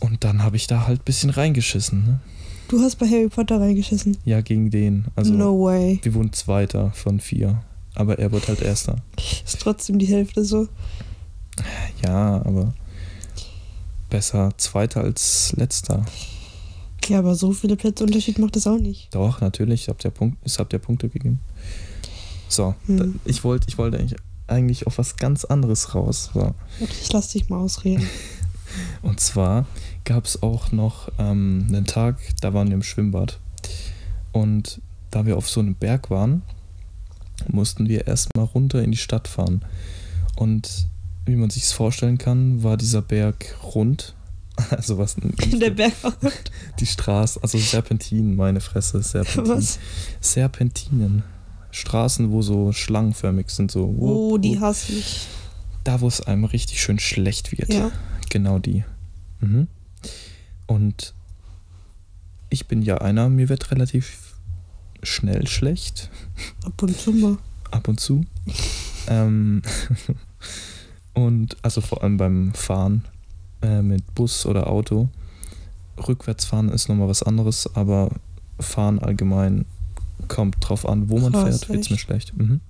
Und 0.00 0.24
dann 0.24 0.42
habe 0.42 0.56
ich 0.56 0.66
da 0.66 0.86
halt 0.86 1.00
ein 1.00 1.04
bisschen 1.04 1.30
reingeschissen. 1.30 2.04
Ne? 2.04 2.20
Du 2.68 2.80
hast 2.80 2.96
bei 2.96 3.06
Harry 3.06 3.28
Potter 3.28 3.60
reingeschissen. 3.60 4.18
Ja, 4.24 4.40
gegen 4.40 4.70
den. 4.70 5.06
Also 5.16 5.32
no 5.32 5.58
way. 5.64 5.98
wir 6.02 6.14
wurden 6.14 6.32
Zweiter 6.32 6.92
von 6.92 7.20
vier. 7.20 7.62
Aber 7.94 8.18
er 8.18 8.30
wird 8.30 8.48
halt 8.48 8.62
Erster. 8.62 8.96
Ist 9.44 9.60
trotzdem 9.60 9.98
die 9.98 10.06
Hälfte 10.06 10.44
so. 10.44 10.68
Ja, 12.04 12.42
aber 12.44 12.74
besser 14.10 14.52
Zweiter 14.56 15.02
als 15.02 15.52
Letzter. 15.56 16.04
Ja, 17.06 17.20
aber 17.20 17.34
so 17.34 17.52
viele 17.52 17.76
Plätze 17.76 18.04
Unterschied 18.04 18.38
macht 18.38 18.56
das 18.56 18.66
auch 18.66 18.78
nicht. 18.78 19.14
Doch, 19.14 19.40
natürlich. 19.40 19.88
Habt 19.88 20.04
ihr 20.04 20.10
Punkt, 20.10 20.38
es 20.44 20.58
habt 20.58 20.72
ihr 20.72 20.78
Punkte 20.78 21.08
gegeben. 21.08 21.40
So, 22.48 22.74
Hm. 22.86 23.20
ich 23.24 23.44
wollte 23.44 23.66
ich 23.68 23.78
wollte 23.78 23.98
eigentlich, 23.98 24.18
eigentlich 24.46 24.86
auf 24.86 24.98
was 24.98 25.16
ganz 25.16 25.44
anderes 25.44 25.94
raus. 25.94 26.30
So. 26.34 26.54
Ich 26.80 27.12
lass 27.12 27.28
dich 27.28 27.48
mal 27.48 27.58
ausreden. 27.58 28.06
Und 29.02 29.20
zwar 29.20 29.66
gab 30.04 30.24
es 30.26 30.42
auch 30.42 30.72
noch 30.72 31.10
ähm, 31.18 31.66
einen 31.68 31.86
Tag, 31.86 32.18
da 32.40 32.52
waren 32.54 32.68
wir 32.68 32.74
im 32.74 32.82
Schwimmbad. 32.82 33.38
Und 34.32 34.80
da 35.10 35.24
wir 35.26 35.36
auf 35.36 35.48
so 35.48 35.60
einem 35.60 35.74
Berg 35.74 36.10
waren, 36.10 36.42
mussten 37.48 37.88
wir 37.88 38.06
erstmal 38.06 38.44
runter 38.46 38.82
in 38.82 38.90
die 38.90 38.96
Stadt 38.98 39.28
fahren. 39.28 39.64
Und 40.36 40.88
wie 41.24 41.36
man 41.36 41.50
sich 41.50 41.64
vorstellen 41.66 42.18
kann, 42.18 42.62
war 42.62 42.76
dieser 42.76 43.02
Berg 43.02 43.56
rund. 43.62 44.14
Also 44.70 44.98
was 44.98 45.16
Der 45.16 45.70
Berg 45.70 45.92
war 46.02 46.14
rund. 46.22 46.50
Die 46.80 46.86
Straße, 46.86 47.40
also 47.42 47.58
Serpentinen, 47.58 48.36
meine 48.36 48.60
Fresse, 48.60 49.02
Serpentinen. 49.02 49.56
Was? 49.58 49.78
Serpentinen. 50.20 51.22
Straßen, 51.70 52.30
wo 52.30 52.42
so 52.42 52.72
schlangenförmig 52.72 53.50
sind, 53.50 53.70
so. 53.70 53.84
Oh, 53.84 54.32
wupp, 54.32 54.42
die 54.42 54.56
wupp. 54.56 54.60
hasse 54.60 54.92
ich. 54.92 55.26
Da, 55.84 56.00
wo 56.00 56.08
es 56.08 56.20
einem 56.20 56.44
richtig 56.44 56.82
schön 56.82 56.98
schlecht 56.98 57.56
wird. 57.56 57.72
Ja. 57.72 57.90
Genau 58.30 58.58
die. 58.58 58.84
Mhm. 59.40 59.68
Und 60.66 61.14
ich 62.50 62.66
bin 62.66 62.82
ja 62.82 62.98
einer, 62.98 63.28
mir 63.28 63.48
wird 63.48 63.70
relativ 63.70 64.34
schnell 65.02 65.46
schlecht. 65.46 66.10
Ab 66.64 66.82
und 66.82 66.98
zu 66.98 67.12
mal. 67.12 67.38
ab 67.70 67.88
und 67.88 68.00
zu. 68.00 68.24
ähm, 69.08 69.62
und 71.14 71.56
also 71.62 71.80
vor 71.80 72.02
allem 72.02 72.16
beim 72.16 72.54
Fahren 72.54 73.04
äh, 73.62 73.82
mit 73.82 74.14
Bus 74.14 74.46
oder 74.46 74.68
Auto. 74.68 75.08
Rückwärts 76.06 76.44
fahren 76.44 76.68
ist 76.68 76.88
nochmal 76.88 77.08
was 77.08 77.22
anderes, 77.22 77.68
aber 77.74 78.10
Fahren 78.60 78.98
allgemein 78.98 79.64
kommt 80.28 80.56
drauf 80.60 80.88
an, 80.88 81.08
wo 81.08 81.18
man 81.18 81.32
Krass, 81.32 81.42
fährt, 81.60 81.68
wird 81.68 81.80
es 81.82 81.90
mir 81.90 81.94
echt? 81.96 82.04
schlecht. 82.04 82.36
Mhm. 82.36 82.60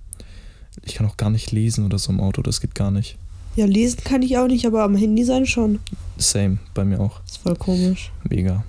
Ich 0.83 0.95
kann 0.95 1.07
auch 1.07 1.17
gar 1.17 1.29
nicht 1.29 1.51
lesen 1.51 1.85
oder 1.85 1.99
so 1.99 2.11
im 2.11 2.19
Auto, 2.19 2.41
das 2.41 2.61
geht 2.61 2.75
gar 2.75 2.91
nicht. 2.91 3.17
Ja, 3.55 3.65
lesen 3.65 3.99
kann 4.03 4.21
ich 4.21 4.37
auch 4.37 4.47
nicht, 4.47 4.65
aber 4.65 4.83
am 4.83 4.95
Handy 4.95 5.23
sein 5.25 5.45
schon. 5.45 5.79
Same, 6.17 6.59
bei 6.73 6.85
mir 6.85 6.99
auch. 6.99 7.21
ist 7.25 7.37
voll 7.37 7.55
komisch. 7.55 8.11
Mega. 8.29 8.63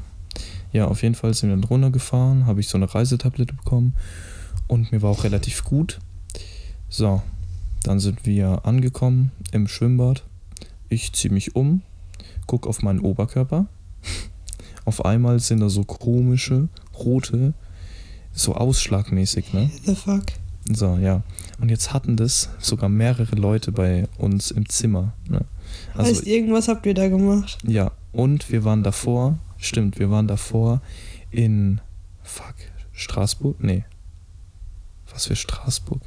Ja, 0.73 0.87
auf 0.87 1.03
jeden 1.03 1.15
Fall 1.15 1.35
sind 1.35 1.51
wir 1.51 1.57
dann 1.57 1.65
runtergefahren, 1.65 2.47
habe 2.47 2.61
ich 2.61 2.69
so 2.69 2.79
eine 2.79 2.93
Reisetablette 2.93 3.55
bekommen 3.55 3.95
und 4.67 4.93
mir 4.93 5.03
war 5.03 5.11
auch 5.11 5.25
relativ 5.25 5.65
gut. 5.65 5.99
So, 6.89 7.23
dann 7.83 8.01
sind 8.01 8.25
wir 8.27 8.65
angekommen 8.65 9.33
im 9.53 9.69
Schwimmbad. 9.69 10.25
Ich 10.89 11.13
ziehe 11.13 11.33
mich 11.33 11.55
um, 11.57 11.83
gucke 12.51 12.69
auf 12.69 12.83
meinen 12.83 12.99
Oberkörper. 12.99 13.67
Auf 14.85 15.05
einmal 15.05 15.39
sind 15.39 15.61
da 15.61 15.69
so 15.69 15.85
komische, 15.85 16.69
rote, 16.99 17.55
so 18.33 18.57
ausschlagmäßig, 18.57 19.53
ne? 19.53 19.71
The 19.85 19.95
fuck. 19.95 20.25
So, 20.69 20.97
ja. 20.97 21.23
Und 21.61 21.69
jetzt 21.69 21.93
hatten 21.93 22.17
das 22.17 22.51
sogar 22.59 22.89
mehrere 22.89 23.37
Leute 23.37 23.71
bei 23.71 24.09
uns 24.19 24.51
im 24.51 24.69
Zimmer. 24.69 25.13
Ne? 25.29 25.45
Also, 25.95 26.11
heißt, 26.11 26.27
irgendwas 26.27 26.67
habt 26.67 26.87
ihr 26.87 26.95
da 26.95 27.09
gemacht. 27.09 27.59
ja, 27.65 27.93
und 28.13 28.51
wir 28.51 28.65
waren 28.65 28.83
davor, 28.83 29.39
stimmt, 29.57 30.01
wir 30.01 30.11
waren 30.11 30.27
davor 30.27 30.81
in, 31.31 31.81
fuck, 32.25 32.57
Straßburg? 32.93 33.63
Nee. 33.63 33.85
Was 35.13 35.27
für 35.27 35.37
Straßburg? 35.37 36.03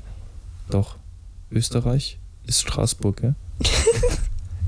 Doch, 0.69 0.97
Österreich 1.51 2.19
ist 2.45 2.59
Straßburg, 2.59 3.15
gell? 3.21 3.35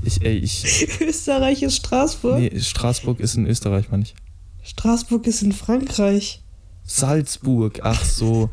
ich, 0.06 0.22
ey, 0.24 0.38
ich, 0.38 0.88
Österreich 1.00 1.62
ist 1.62 1.76
Straßburg. 1.76 2.38
nee, 2.38 2.60
Straßburg 2.60 3.20
ist 3.20 3.34
in 3.36 3.46
Österreich, 3.46 3.90
meine 3.90 4.04
ich. 4.04 4.14
Straßburg 4.62 5.26
ist 5.26 5.42
in 5.42 5.52
Frankreich. 5.52 6.42
Salzburg, 6.84 7.80
ach 7.82 8.04
so, 8.04 8.48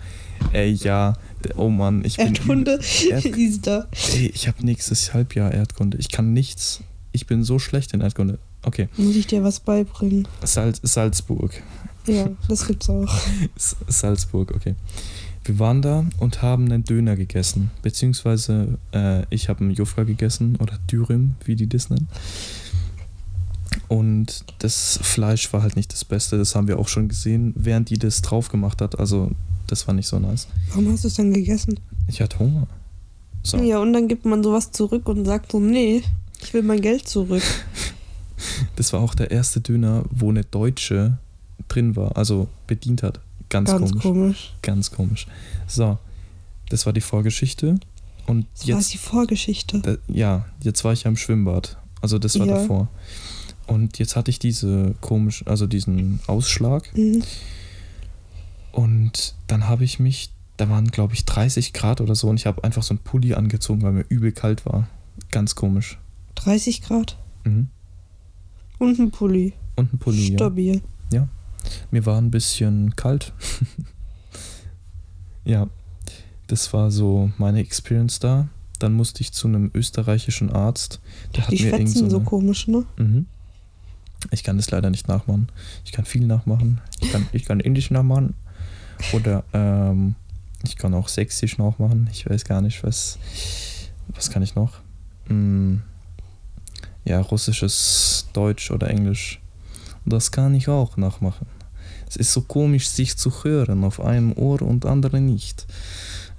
ey, 0.53 0.71
ja, 0.71 1.13
oh 1.55 1.69
Mann, 1.69 2.03
ich 2.03 2.17
bin, 2.17 2.27
Erdkunde 2.27 2.79
Erd- 3.09 3.25
ist 3.37 3.67
da. 3.67 3.87
ey, 4.13 4.31
ich 4.33 4.47
habe 4.47 4.65
nächstes 4.65 5.13
Halbjahr 5.13 5.51
Erdkunde, 5.53 5.97
ich 5.99 6.09
kann 6.09 6.33
nichts, 6.33 6.81
ich 7.11 7.27
bin 7.27 7.43
so 7.43 7.59
schlecht 7.59 7.93
in 7.93 8.01
Erdkunde. 8.01 8.39
Okay, 8.65 8.87
Muss 8.97 9.15
ich 9.15 9.27
dir 9.27 9.43
was 9.43 9.59
beibringen? 9.59 10.27
Salz, 10.43 10.79
Salzburg, 10.83 11.61
Ja, 12.07 12.29
das 12.47 12.65
gibt's 12.65 12.89
auch. 12.89 13.13
Salzburg, 13.87 14.51
okay. 14.55 14.73
Wir 15.45 15.59
waren 15.59 15.81
da 15.81 16.05
und 16.19 16.41
haben 16.41 16.65
einen 16.65 16.83
Döner 16.83 17.15
gegessen. 17.15 17.71
Beziehungsweise 17.81 18.77
äh, 18.93 19.25
ich 19.29 19.49
habe 19.49 19.61
einen 19.61 19.71
Jufka 19.71 20.03
gegessen 20.03 20.55
oder 20.57 20.79
Dürüm, 20.89 21.35
wie 21.43 21.55
die 21.55 21.67
das 21.67 21.89
nennen. 21.89 22.07
Und 23.87 24.45
das 24.59 24.99
Fleisch 25.01 25.51
war 25.51 25.61
halt 25.61 25.75
nicht 25.75 25.91
das 25.91 26.05
Beste. 26.05 26.37
Das 26.37 26.55
haben 26.55 26.67
wir 26.67 26.79
auch 26.79 26.87
schon 26.87 27.09
gesehen, 27.09 27.53
während 27.55 27.89
die 27.89 27.97
das 27.97 28.21
drauf 28.21 28.49
gemacht 28.49 28.81
hat. 28.81 28.97
Also, 28.97 29.31
das 29.67 29.87
war 29.87 29.93
nicht 29.93 30.07
so 30.07 30.19
nice. 30.19 30.47
Warum 30.69 30.91
hast 30.91 31.03
du 31.03 31.07
es 31.09 31.15
dann 31.15 31.33
gegessen? 31.33 31.79
Ich 32.07 32.21
hatte 32.21 32.39
Hunger. 32.39 32.67
So. 33.43 33.57
Ja, 33.57 33.79
und 33.79 33.91
dann 33.91 34.07
gibt 34.07 34.25
man 34.25 34.41
sowas 34.43 34.71
zurück 34.71 35.09
und 35.09 35.25
sagt 35.25 35.51
so, 35.51 35.59
nee, 35.59 36.01
ich 36.41 36.53
will 36.53 36.63
mein 36.63 36.81
Geld 36.81 37.07
zurück. 37.07 37.43
Das 38.75 38.91
war 38.91 38.99
auch 38.99 39.15
der 39.15 39.31
erste 39.31 39.61
Döner, 39.61 40.03
wo 40.09 40.29
eine 40.29 40.43
Deutsche 40.43 41.17
drin 41.69 41.95
war, 41.95 42.17
also 42.17 42.49
bedient 42.67 43.01
hat. 43.01 43.21
Ganz, 43.49 43.69
Ganz 43.69 43.89
komisch. 43.91 44.03
komisch. 44.03 44.53
Ganz 44.61 44.91
komisch. 44.91 45.27
So, 45.67 45.97
das 46.69 46.85
war 46.85 46.93
die 46.93 47.01
Vorgeschichte. 47.01 47.79
Und 48.25 48.47
Das 48.57 48.67
war 48.69 48.75
jetzt 48.77 48.93
die 48.93 48.97
Vorgeschichte. 48.97 49.79
Da, 49.79 49.95
ja, 50.07 50.45
jetzt 50.61 50.83
war 50.83 50.93
ich 50.93 51.03
ja 51.03 51.09
im 51.09 51.17
Schwimmbad. 51.17 51.77
Also 52.01 52.19
das 52.19 52.39
war 52.39 52.45
Ja. 52.47 52.55
davor. 52.59 52.87
Und 53.67 53.99
jetzt 53.99 54.15
hatte 54.15 54.29
ich 54.31 54.39
diese 54.39 54.95
komisch, 55.01 55.43
also 55.47 55.67
diesen 55.67 56.19
Ausschlag. 56.27 56.89
Mhm. 56.97 57.23
Und 58.71 59.35
dann 59.47 59.67
habe 59.67 59.83
ich 59.83 59.99
mich, 59.99 60.31
da 60.57 60.69
waren 60.69 60.87
glaube 60.89 61.13
ich 61.13 61.25
30 61.25 61.73
Grad 61.73 62.01
oder 62.01 62.15
so 62.15 62.29
und 62.29 62.37
ich 62.39 62.45
habe 62.45 62.63
einfach 62.63 62.83
so 62.83 62.93
einen 62.93 62.99
Pulli 62.99 63.33
angezogen, 63.33 63.81
weil 63.83 63.91
mir 63.93 64.05
übel 64.09 64.31
kalt 64.31 64.65
war. 64.65 64.87
Ganz 65.31 65.55
komisch. 65.55 65.97
30 66.35 66.81
Grad. 66.81 67.17
Mhm. 67.43 67.67
Und 68.79 68.99
ein 68.99 69.11
Pulli. 69.11 69.53
Und 69.75 69.93
ein 69.93 69.97
Pulli, 69.99 70.31
ja. 70.33 70.37
Mir 71.91 72.05
war 72.05 72.17
ein 72.19 72.31
bisschen 72.31 72.95
kalt. 72.95 73.33
ja, 75.45 75.67
das 76.47 76.73
war 76.73 76.91
so 76.91 77.31
meine 77.37 77.59
Experience 77.59 78.19
da. 78.19 78.47
Dann 78.79 78.93
musste 78.93 79.21
ich 79.21 79.31
zu 79.31 79.47
einem 79.47 79.71
österreichischen 79.73 80.51
Arzt. 80.51 80.99
Der 81.35 81.43
hat 81.43 81.51
Die 81.51 81.63
mir 81.63 81.69
schwätzen 81.69 82.09
so 82.09 82.17
eine- 82.17 82.25
komisch, 82.25 82.67
ne? 82.67 82.85
Mhm. 82.97 83.27
Ich 84.31 84.43
kann 84.43 84.57
das 84.57 84.71
leider 84.71 84.89
nicht 84.89 85.07
nachmachen. 85.07 85.49
Ich 85.85 85.91
kann 85.91 86.05
viel 86.05 86.25
nachmachen. 86.25 86.79
Ich 87.01 87.11
kann, 87.11 87.27
ich 87.33 87.45
kann 87.45 87.59
Indisch 87.59 87.91
nachmachen. 87.91 88.33
Oder 89.11 89.43
ähm, 89.53 90.15
ich 90.63 90.77
kann 90.77 90.93
auch 90.93 91.09
Sächsisch 91.09 91.57
nachmachen. 91.57 92.09
Ich 92.11 92.29
weiß 92.29 92.45
gar 92.45 92.61
nicht, 92.61 92.83
was. 92.83 93.17
Was 94.15 94.29
kann 94.29 94.43
ich 94.43 94.55
noch? 94.55 94.79
Hm, 95.27 95.81
ja, 97.05 97.19
russisches 97.19 98.27
Deutsch 98.33 98.71
oder 98.71 98.89
Englisch. 98.89 99.41
Das 100.05 100.31
kann 100.31 100.53
ich 100.55 100.67
auch 100.67 100.97
nachmachen. 100.97 101.47
Es 102.07 102.15
ist 102.15 102.33
so 102.33 102.41
komisch, 102.41 102.87
sich 102.89 103.17
zu 103.17 103.31
hören 103.43 103.83
auf 103.83 103.99
einem 103.99 104.33
Ohr 104.33 104.61
und 104.61 104.85
andere 104.85 105.19
nicht. 105.21 105.65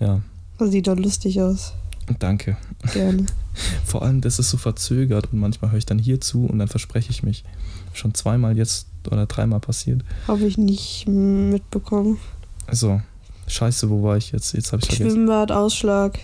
Ja, 0.00 0.20
Das 0.58 0.70
sieht 0.70 0.86
doch 0.86 0.96
lustig 0.96 1.40
aus. 1.40 1.72
danke. 2.18 2.56
Gerne. 2.92 3.26
Vor 3.84 4.02
allem, 4.02 4.20
das 4.20 4.38
ist 4.38 4.50
so 4.50 4.56
verzögert 4.56 5.32
und 5.32 5.38
manchmal 5.40 5.70
höre 5.70 5.78
ich 5.78 5.86
dann 5.86 5.98
hier 5.98 6.20
zu 6.20 6.46
und 6.46 6.58
dann 6.58 6.68
verspreche 6.68 7.10
ich 7.10 7.22
mich. 7.22 7.44
Schon 7.92 8.14
zweimal 8.14 8.56
jetzt 8.56 8.86
oder 9.10 9.26
dreimal 9.26 9.60
passiert. 9.60 10.02
Habe 10.26 10.44
ich 10.44 10.58
nicht 10.58 11.06
mitbekommen. 11.06 12.18
Also, 12.66 13.00
scheiße, 13.46 13.88
wo 13.90 14.02
war 14.02 14.16
ich 14.16 14.32
jetzt? 14.32 14.52
Jetzt 14.54 14.72
habe 14.72 14.82
ich 14.82 14.88
vergessen. 14.88 15.10
Schwimmbad, 15.10 15.52
Ausschlag. 15.52 16.18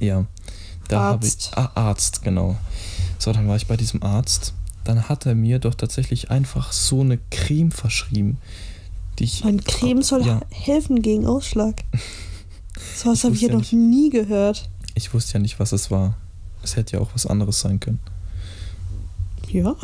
Ja, 0.00 0.24
da 0.88 1.00
habe 1.00 1.26
ich. 1.26 1.50
Ah, 1.54 1.70
Arzt, 1.74 2.22
genau. 2.22 2.56
So, 3.18 3.32
dann 3.32 3.48
war 3.48 3.56
ich 3.56 3.66
bei 3.66 3.76
diesem 3.76 4.02
Arzt. 4.02 4.52
Dann 4.86 5.08
hat 5.08 5.26
er 5.26 5.34
mir 5.34 5.58
doch 5.58 5.74
tatsächlich 5.74 6.30
einfach 6.30 6.72
so 6.72 7.00
eine 7.00 7.18
Creme 7.30 7.72
verschrieben, 7.72 8.38
die 9.18 9.24
ich. 9.24 9.44
Ein 9.44 9.62
Creme 9.64 10.02
soll 10.02 10.24
Ja. 10.24 10.40
helfen 10.50 11.02
gegen 11.02 11.26
Ausschlag. 11.26 11.82
So 12.94 13.10
was 13.10 13.24
habe 13.24 13.34
ich 13.34 13.40
ja 13.40 13.52
noch 13.52 13.72
nie 13.72 14.10
gehört. 14.10 14.68
Ich 14.94 15.12
wusste 15.14 15.34
ja 15.34 15.38
nicht, 15.40 15.58
was 15.58 15.72
es 15.72 15.90
war. 15.90 16.14
Es 16.62 16.76
hätte 16.76 16.96
ja 16.96 17.02
auch 17.02 17.10
was 17.14 17.24
anderes 17.26 17.60
sein 17.60 17.80
können. 17.80 17.98
Ja, 19.50 19.74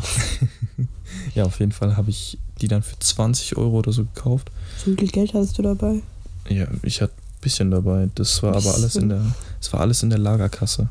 Ja, 1.35 1.45
auf 1.45 1.59
jeden 1.59 1.71
Fall 1.71 1.97
habe 1.97 2.11
ich 2.11 2.37
die 2.61 2.67
dann 2.67 2.83
für 2.83 2.97
20 2.99 3.57
Euro 3.57 3.77
oder 3.79 3.91
so 3.91 4.03
gekauft. 4.05 4.51
so 4.77 4.93
viel 4.95 5.07
Geld 5.07 5.33
hattest 5.33 5.57
du 5.57 5.63
dabei. 5.63 6.01
Ja, 6.49 6.67
ich 6.83 7.01
hatte 7.01 7.13
ein 7.13 7.41
bisschen 7.41 7.71
dabei. 7.71 8.09
Das 8.15 8.43
war 8.43 8.55
aber 8.55 8.73
alles 8.75 8.95
in 8.95 9.09
der, 9.09 9.25
das 9.59 9.73
war 9.73 9.79
alles 9.81 10.03
in 10.03 10.09
der 10.11 10.19
Lagerkasse. 10.19 10.87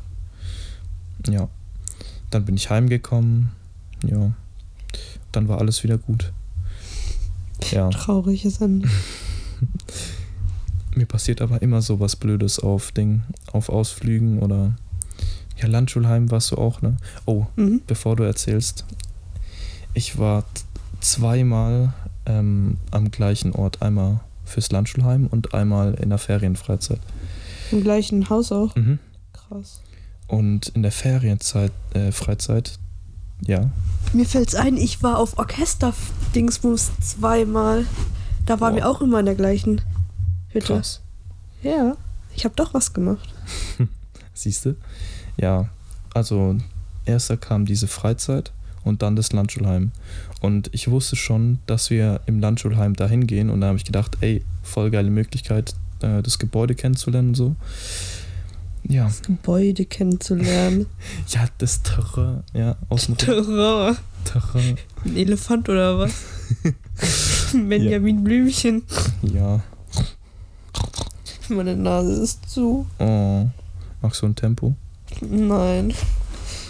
Ja. 1.29 1.47
Dann 2.31 2.43
bin 2.45 2.55
ich 2.55 2.69
heimgekommen. 2.69 3.51
Ja. 4.03 4.31
Dann 5.31 5.47
war 5.47 5.59
alles 5.59 5.83
wieder 5.83 5.97
gut. 5.97 6.31
Ja. 7.71 7.89
Trauriges 7.89 8.59
Ende. 8.61 8.87
Mir 10.95 11.05
passiert 11.05 11.41
aber 11.41 11.61
immer 11.61 11.81
so 11.81 11.99
was 11.99 12.15
Blödes 12.15 12.59
auf 12.59 12.91
Ding, 12.91 13.23
auf 13.51 13.69
Ausflügen 13.69 14.39
oder. 14.39 14.75
Ja, 15.57 15.67
Landschulheim 15.67 16.29
warst 16.31 16.51
du 16.51 16.57
auch, 16.57 16.81
ne? 16.81 16.97
Oh, 17.25 17.45
Mhm. 17.55 17.81
bevor 17.87 18.15
du 18.15 18.23
erzählst. 18.23 18.85
Ich 19.93 20.17
war 20.17 20.43
zweimal 20.99 21.93
ähm, 22.25 22.77
am 22.91 23.11
gleichen 23.11 23.53
Ort. 23.53 23.81
Einmal 23.81 24.19
fürs 24.45 24.71
Landschulheim 24.71 25.27
und 25.27 25.53
einmal 25.53 25.93
in 25.95 26.09
der 26.09 26.17
Ferienfreizeit. 26.17 26.99
Im 27.71 27.81
gleichen 27.83 28.29
Haus 28.29 28.51
auch. 28.51 28.75
Mhm. 28.75 28.99
Krass. 29.31 29.81
Und 30.27 30.69
in 30.69 30.81
der 30.83 30.91
Ferienzeit, 30.91 31.71
äh, 31.93 32.11
Freizeit, 32.11 32.79
ja. 33.41 33.69
Mir 34.13 34.25
fällt's 34.25 34.55
ein, 34.55 34.77
ich 34.77 35.01
war 35.01 35.17
auf 35.17 35.37
Orchester-Dingsbums 35.37 36.91
zweimal. 37.01 37.85
Da 38.45 38.59
waren 38.59 38.73
Boah. 38.73 38.77
wir 38.77 38.89
auch 38.89 39.01
immer 39.01 39.19
in 39.19 39.25
der 39.25 39.35
gleichen 39.35 39.81
Hütte. 40.49 40.75
Krass. 40.75 41.01
Ja, 41.61 41.97
ich 42.35 42.45
habe 42.45 42.55
doch 42.55 42.73
was 42.73 42.93
gemacht. 42.93 43.33
Siehst 44.33 44.65
du? 44.65 44.75
Ja, 45.37 45.69
also 46.13 46.57
erster 47.05 47.37
kam 47.37 47.65
diese 47.65 47.87
Freizeit 47.87 48.51
und 48.83 49.01
dann 49.01 49.15
das 49.15 49.33
Landschulheim. 49.33 49.91
Und 50.41 50.69
ich 50.73 50.89
wusste 50.91 51.15
schon, 51.15 51.59
dass 51.65 51.89
wir 51.89 52.21
im 52.25 52.39
Landschulheim 52.39 52.95
dahin 52.95 53.27
gehen 53.27 53.49
und 53.49 53.61
da 53.61 53.67
habe 53.67 53.77
ich 53.77 53.85
gedacht, 53.85 54.17
ey, 54.21 54.43
voll 54.61 54.91
geile 54.91 55.09
Möglichkeit, 55.09 55.73
äh, 56.01 56.21
das 56.21 56.37
Gebäude 56.37 56.75
kennenzulernen 56.75 57.29
und 57.29 57.35
so. 57.35 57.55
Ja, 58.87 59.05
Das 59.05 59.21
Gebäude 59.21 59.85
kennenzulernen. 59.85 60.85
ja, 61.29 61.45
das 61.57 61.81
Terrain, 61.83 62.43
ja, 62.53 62.75
aus 62.89 63.05
dem 63.05 63.17
Terrain. 63.17 63.97
Terrain. 64.25 64.77
Ein 65.05 65.15
Elefant 65.15 65.69
oder 65.69 65.97
was? 65.99 66.11
Benjamin 67.53 68.23
Blümchen. 68.23 68.83
Ja, 69.21 69.61
Meine 71.49 71.75
Nase 71.75 72.21
ist 72.23 72.49
zu. 72.49 72.85
oh, 72.99 73.45
magst 74.01 74.21
du 74.21 74.25
ein 74.27 74.35
Tempo? 74.35 74.75
Nein. 75.21 75.93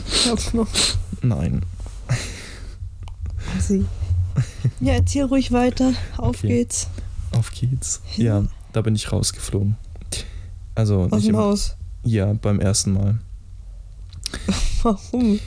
Ich 0.08 0.30
hab 0.30 0.54
noch 0.54 0.68
Nein. 1.22 1.62
sie. 3.60 3.86
Ja, 4.80 4.94
erzähl 4.94 5.26
ruhig 5.26 5.52
weiter. 5.52 5.94
Auf 6.18 6.38
Okay. 6.40 6.48
geht's. 6.48 6.88
Auf 7.32 7.52
geht's. 7.52 8.02
Ja, 8.18 8.44
da 8.74 8.82
bin 8.82 8.96
ich 8.96 9.12
rausgeflogen. 9.12 9.78
Also, 10.76 11.08
Aus 11.12 11.24
dem 11.24 11.38
Haus. 11.38 11.76
Ja, 12.04 12.34
beim 12.34 12.60
ersten 12.60 12.94
Mal. 12.94 13.20
Warum? 14.84 15.40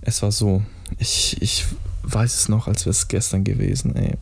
Es 0.00 0.22
war 0.22 0.32
so, 0.32 0.62
ich, 0.98 1.40
ich 1.40 1.64
weiß 2.02 2.34
es 2.34 2.48
noch, 2.48 2.66
als 2.68 2.84
wäre 2.84 2.90
es 2.90 3.08
gestern 3.08 3.44
gewesen, 3.44 3.94
ey. 3.96 4.16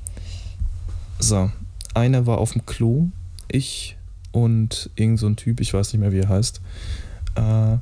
So, 1.18 1.50
einer 1.94 2.26
war 2.26 2.38
auf 2.38 2.52
dem 2.52 2.66
Klo, 2.66 3.08
ich 3.48 3.96
und 4.32 4.90
irgend 4.94 5.18
so 5.18 5.26
ein 5.26 5.36
Typ, 5.36 5.60
ich 5.60 5.74
weiß 5.74 5.92
nicht 5.92 6.00
mehr, 6.00 6.12
wie 6.12 6.20
er 6.20 6.28
heißt. 6.28 6.60
Äh, 7.34 7.78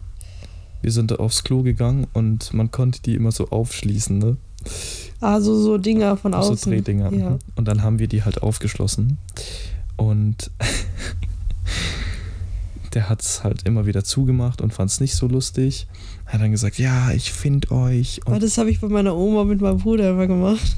wir 0.81 0.92
sind 0.92 1.11
da 1.11 1.16
aufs 1.16 1.44
Klo 1.44 1.62
gegangen 1.62 2.07
und 2.12 2.55
man 2.55 2.71
konnte 2.71 3.03
die 3.03 3.14
immer 3.14 3.33
so 3.33 3.49
aufschließen, 3.51 4.18
ne? 4.18 4.37
Also 5.21 5.61
so 5.61 5.79
Dinger 5.79 6.16
von 6.16 6.33
So 6.33 6.38
außen. 6.38 6.73
Drehdinger. 6.73 7.12
Ja. 7.12 7.31
mhm. 7.31 7.38
Und 7.57 7.66
dann 7.66 7.83
haben 7.83 7.99
wir 7.99 8.09
die 8.09 8.23
halt 8.23 8.42
aufgeschlossen. 8.42 9.18
Und 9.97 10.51
der 12.94 13.09
hat 13.09 13.22
es 13.22 13.44
halt 13.44 13.62
immer 13.64 13.87
wieder 13.87 14.05
zugemacht 14.05 14.61
und 14.61 14.72
fand 14.72 14.90
es 14.90 15.01
nicht 15.01 15.14
so 15.14 15.27
lustig. 15.27 15.87
Hat 16.27 16.40
dann 16.40 16.51
gesagt, 16.51 16.79
ja, 16.79 17.11
ich 17.12 17.33
finde 17.33 17.70
euch. 17.70 18.20
Und, 18.27 18.42
das 18.42 18.59
habe 18.59 18.70
ich 18.70 18.81
bei 18.81 18.88
meiner 18.88 19.16
Oma 19.16 19.44
mit 19.44 19.61
meinem 19.61 19.79
Bruder 19.79 20.11
immer 20.11 20.27
gemacht. 20.27 20.77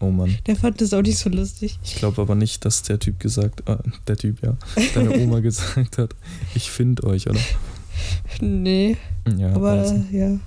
oh 0.00 0.10
Mann. 0.10 0.36
Der 0.46 0.56
fand 0.56 0.80
das 0.80 0.92
auch 0.92 1.02
nicht 1.02 1.18
so 1.18 1.30
lustig. 1.30 1.78
Ich 1.84 1.96
glaube 1.96 2.20
aber 2.20 2.34
nicht, 2.34 2.64
dass 2.64 2.82
der 2.82 2.98
Typ 2.98 3.20
gesagt, 3.20 3.68
äh, 3.68 3.76
der 4.06 4.16
Typ, 4.16 4.42
ja, 4.42 4.56
deine 4.94 5.18
Oma 5.22 5.40
gesagt 5.40 5.98
hat, 5.98 6.14
ich 6.54 6.70
finde 6.70 7.04
euch, 7.04 7.28
oder? 7.28 7.40
Nee, 8.40 8.96
Ja, 9.36 9.54
aber 9.54 9.72
also. 9.72 10.02
ja. 10.10 10.38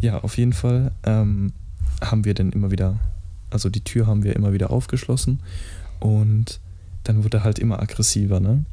ja, 0.00 0.18
auf 0.22 0.36
jeden 0.36 0.52
Fall 0.52 0.92
ähm, 1.04 1.52
haben 2.00 2.24
wir 2.24 2.34
dann 2.34 2.52
immer 2.52 2.70
wieder, 2.70 2.98
also 3.50 3.70
die 3.70 3.82
Tür 3.82 4.06
haben 4.06 4.24
wir 4.24 4.36
immer 4.36 4.52
wieder 4.52 4.70
aufgeschlossen 4.70 5.40
und 6.00 6.60
dann 7.04 7.24
wurde 7.24 7.38
er 7.38 7.44
halt 7.44 7.58
immer 7.58 7.80
aggressiver, 7.80 8.40
ne? 8.40 8.64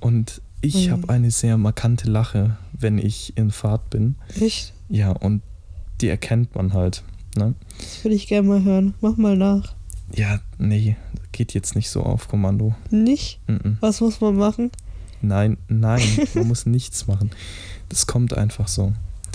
Und 0.00 0.40
ich 0.66 0.86
Mhm. 0.88 0.92
habe 0.92 1.08
eine 1.10 1.30
sehr 1.30 1.56
markante 1.56 2.10
Lache, 2.10 2.56
wenn 2.72 2.98
ich 2.98 3.36
in 3.36 3.50
Fahrt 3.50 3.90
bin. 3.90 4.16
Echt? 4.40 4.72
Ja, 4.88 5.10
und 5.12 5.42
die 6.00 6.08
erkennt 6.08 6.54
man 6.54 6.72
halt, 6.74 7.02
ne? 7.36 7.54
Das 7.78 8.04
würde 8.04 8.14
ich 8.16 8.26
gerne 8.26 8.48
mal 8.48 8.62
hören. 8.62 8.94
Mach 9.00 9.16
mal 9.16 9.36
nach. 9.36 9.74
Ja, 10.14 10.40
nee, 10.58 10.96
geht 11.32 11.54
jetzt 11.54 11.74
nicht 11.74 11.90
so 11.90 12.02
auf 12.02 12.28
Kommando. 12.28 12.74
Nicht? 12.90 13.40
Mhm. 13.48 13.78
Was 13.80 14.00
muss 14.00 14.20
man 14.20 14.36
machen? 14.36 14.70
Nein, 15.22 15.56
nein, 15.68 16.02
man 16.34 16.48
muss 16.48 16.66
nichts 16.66 17.06
machen. 17.06 17.30
Das 17.88 18.06
kommt 18.06 18.34
einfach 18.34 18.68
so. 18.68 18.92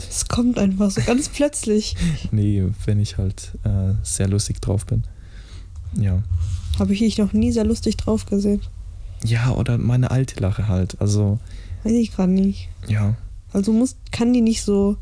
Es 0.09 0.27
kommt 0.27 0.57
einfach 0.57 0.89
so 0.91 1.01
ganz 1.01 1.29
plötzlich. 1.29 1.95
Nee, 2.31 2.65
wenn 2.85 2.99
ich 2.99 3.17
halt 3.17 3.51
äh, 3.63 3.93
sehr 4.03 4.27
lustig 4.27 4.61
drauf 4.61 4.85
bin. 4.85 5.03
Ja. 5.95 6.21
Habe 6.79 6.93
ich 6.93 6.99
dich 6.99 7.17
noch 7.17 7.33
nie 7.33 7.51
sehr 7.51 7.65
lustig 7.65 7.97
drauf 7.97 8.25
gesehen. 8.25 8.61
Ja, 9.23 9.51
oder 9.51 9.77
meine 9.77 10.11
alte 10.11 10.39
Lache 10.39 10.67
halt. 10.67 10.99
Also, 10.99 11.39
Weiß 11.83 11.93
ich 11.93 12.11
gerade 12.11 12.31
nicht. 12.31 12.69
ja, 12.87 13.15
Also 13.53 13.71
muss, 13.71 13.95
kann 14.11 14.33
die 14.33 14.41
nicht 14.41 14.63
so. 14.63 14.97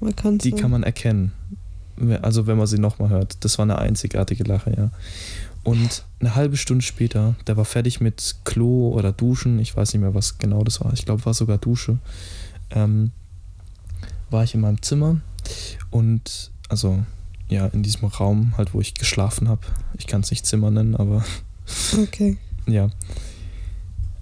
Man 0.00 0.16
kann 0.16 0.38
die 0.38 0.52
kann 0.52 0.70
man 0.70 0.82
erkennen. 0.82 1.32
Also, 2.22 2.46
wenn 2.46 2.56
man 2.58 2.66
sie 2.66 2.78
nochmal 2.78 3.10
hört. 3.10 3.44
Das 3.44 3.58
war 3.58 3.64
eine 3.64 3.78
einzigartige 3.78 4.44
Lache, 4.44 4.74
ja. 4.76 4.90
Und 5.64 6.04
eine 6.18 6.34
halbe 6.34 6.56
Stunde 6.56 6.84
später, 6.84 7.36
der 7.46 7.56
war 7.56 7.64
fertig 7.64 8.00
mit 8.00 8.36
Klo 8.44 8.88
oder 8.88 9.12
Duschen. 9.12 9.60
Ich 9.60 9.76
weiß 9.76 9.92
nicht 9.92 10.02
mehr, 10.02 10.14
was 10.14 10.38
genau 10.38 10.64
das 10.64 10.80
war. 10.80 10.92
Ich 10.92 11.04
glaube, 11.04 11.24
war 11.24 11.34
sogar 11.34 11.58
Dusche. 11.58 11.98
Ähm, 12.70 13.12
war 14.30 14.42
ich 14.42 14.54
in 14.54 14.60
meinem 14.60 14.82
Zimmer 14.82 15.20
und, 15.90 16.50
also, 16.68 17.04
ja, 17.48 17.66
in 17.66 17.82
diesem 17.84 18.08
Raum, 18.08 18.54
halt, 18.56 18.74
wo 18.74 18.80
ich 18.80 18.94
geschlafen 18.94 19.48
habe. 19.48 19.60
Ich 19.98 20.06
kann 20.08 20.22
es 20.22 20.30
nicht 20.30 20.46
Zimmer 20.46 20.70
nennen, 20.70 20.96
aber 20.96 21.24
Okay. 22.02 22.38
Ja. 22.66 22.90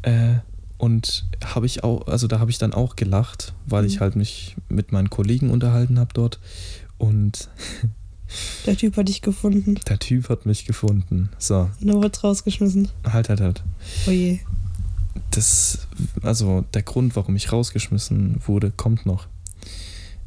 Äh, 0.02 0.36
und 0.78 1.26
habe 1.44 1.66
ich 1.66 1.84
auch, 1.84 2.06
also 2.06 2.26
da 2.26 2.38
habe 2.40 2.50
ich 2.50 2.58
dann 2.58 2.72
auch 2.72 2.96
gelacht, 2.96 3.52
weil 3.66 3.84
ich 3.84 3.96
Mhm. 3.96 4.00
halt 4.00 4.16
mich 4.16 4.56
mit 4.68 4.92
meinen 4.92 5.10
Kollegen 5.10 5.50
unterhalten 5.50 5.98
habe 5.98 6.10
dort. 6.14 6.40
Und 6.98 7.48
Der 8.66 8.76
Typ 8.76 8.96
hat 8.96 9.08
dich 9.08 9.22
gefunden. 9.22 9.74
der 9.88 9.98
Typ 9.98 10.28
hat 10.28 10.46
mich 10.46 10.64
gefunden. 10.64 11.30
So, 11.38 11.68
Und 11.80 11.86
dann 11.88 12.00
wird's 12.02 12.22
rausgeschmissen. 12.22 12.88
halt, 13.04 13.28
halt, 13.28 13.40
halt. 13.40 13.64
Oh 14.06 14.10
je. 14.10 14.38
Das, 15.32 15.86
also 16.22 16.64
der 16.72 16.82
Grund, 16.82 17.16
warum 17.16 17.34
ich 17.36 17.50
rausgeschmissen 17.52 18.40
wurde, 18.46 18.70
kommt 18.70 19.04
noch. 19.04 19.26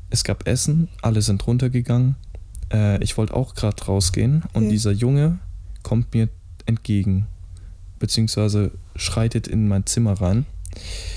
Es 0.10 0.24
gab 0.26 0.48
Essen, 0.48 0.90
alle 1.02 1.22
sind 1.22 1.48
runtergegangen. 1.48 2.16
Äh, 2.72 3.02
ich 3.04 3.18
wollte 3.18 3.34
auch 3.34 3.56
gerade 3.56 3.82
rausgehen 3.86 4.44
und 4.54 4.70
dieser 4.70 4.92
Junge 4.92 5.40
kommt 5.82 6.14
mir 6.14 6.28
entgegen, 6.66 7.26
beziehungsweise 8.04 8.72
schreitet 8.98 9.48
in 9.48 9.70
mein 9.70 9.86
Zimmer 9.86 10.12
rein. 10.20 10.46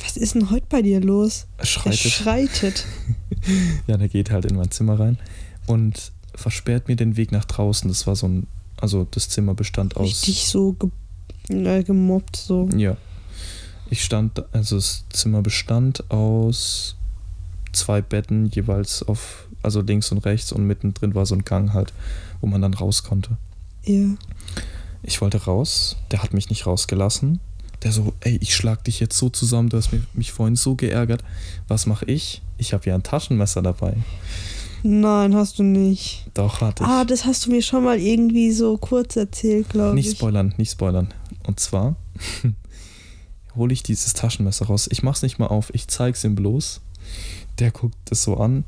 Was 0.05 0.17
ist 0.17 0.37
denn 0.37 0.51
heute 0.51 0.67
bei 0.69 0.83
dir 0.83 1.01
los? 1.01 1.47
Er 1.57 1.63
Er 1.63 1.67
schreitet. 1.67 2.13
schreitet. 2.13 2.87
Ja, 3.89 3.97
der 3.97 4.07
geht 4.09 4.31
halt 4.31 4.45
in 4.45 4.55
mein 4.55 4.71
Zimmer 4.71 5.01
rein 5.01 5.19
und 5.67 6.13
versperrt 6.37 6.87
mir 6.87 6.95
den 6.95 7.17
Weg 7.17 7.33
nach 7.33 7.45
draußen. 7.45 7.89
Das 7.89 8.07
war 8.07 8.15
so 8.15 8.29
ein, 8.29 8.47
also 8.81 9.05
das 9.11 9.29
Zimmer 9.29 9.55
bestand 9.55 9.97
aus. 9.97 10.07
Richtig 10.07 10.47
so 10.47 10.75
ge 10.75 10.91
äh, 11.49 11.83
gemobbt. 11.83 12.37
So. 12.37 12.69
Ja. 12.77 12.97
Ich 13.91 14.05
stand, 14.05 14.45
also 14.53 14.77
das 14.77 15.05
Zimmer 15.11 15.43
bestand 15.43 16.09
aus 16.09 16.95
zwei 17.73 18.01
Betten 18.01 18.47
jeweils 18.47 19.03
auf, 19.03 19.49
also 19.63 19.81
links 19.81 20.13
und 20.13 20.19
rechts 20.19 20.53
und 20.53 20.65
mittendrin 20.69 21.17
war 21.17 21.27
so 21.27 21.35
ein 21.35 21.45
Gang 21.45 21.73
halt, 21.73 21.93
wo 22.41 22.47
man 22.47 22.63
dann 22.63 22.75
raus 22.75 23.03
konnte. 23.03 23.37
Ja. 23.85 24.07
Ich 25.07 25.21
wollte 25.21 25.45
raus, 25.45 25.97
der 26.11 26.23
hat 26.23 26.35
mich 26.35 26.51
nicht 26.51 26.67
rausgelassen. 26.67 27.39
Der 27.83 27.93
so, 27.93 28.13
ey, 28.21 28.39
ich 28.41 28.55
schlag 28.57 28.83
dich 28.85 28.99
jetzt 29.01 29.17
so 29.17 29.29
zusammen, 29.29 29.69
du 29.69 29.77
hast 29.77 29.93
mich, 29.93 30.03
mich 30.15 30.33
vorhin 30.33 30.57
so 30.57 30.75
geärgert. 30.75 31.23
Was 31.69 31.87
mache 31.87 32.07
ich? 32.07 32.43
Ich 32.59 32.73
habe 32.73 32.85
ja 32.87 32.95
ein 32.95 33.03
Taschenmesser 33.03 33.63
dabei. 33.63 33.95
Nein, 34.83 35.35
hast 35.37 35.59
du 35.59 35.63
nicht. 35.63 36.27
Doch, 36.35 36.61
hatte 36.61 36.83
ich. 36.83 36.89
Ah, 36.89 37.05
das 37.05 37.25
hast 37.25 37.47
du 37.47 37.51
mir 37.51 37.63
schon 37.63 37.85
mal 37.85 37.99
irgendwie 37.99 38.51
so 38.51 38.77
kurz 38.79 39.15
erzählt, 39.17 39.69
glaube 39.69 39.95
Nicht 39.95 40.11
ich. 40.11 40.17
spoilern, 40.19 40.55
nicht 40.57 40.73
spoilern. 40.73 41.15
Und 41.47 41.61
zwar 41.61 41.97
hole 43.57 43.73
ich 43.73 43.83
dieses 43.83 44.13
Taschenmesser 44.15 44.67
raus. 44.67 44.89
Ich 44.91 45.03
mach's 45.03 45.23
nicht 45.23 45.39
mal 45.39 45.47
auf, 45.47 45.73
ich 45.75 45.87
zeig's 45.89 46.25
ihm 46.25 46.35
bloß. 46.35 46.81
Der 47.59 47.71
guckt 47.71 47.97
es 48.11 48.23
so 48.25 48.37
an, 48.39 48.65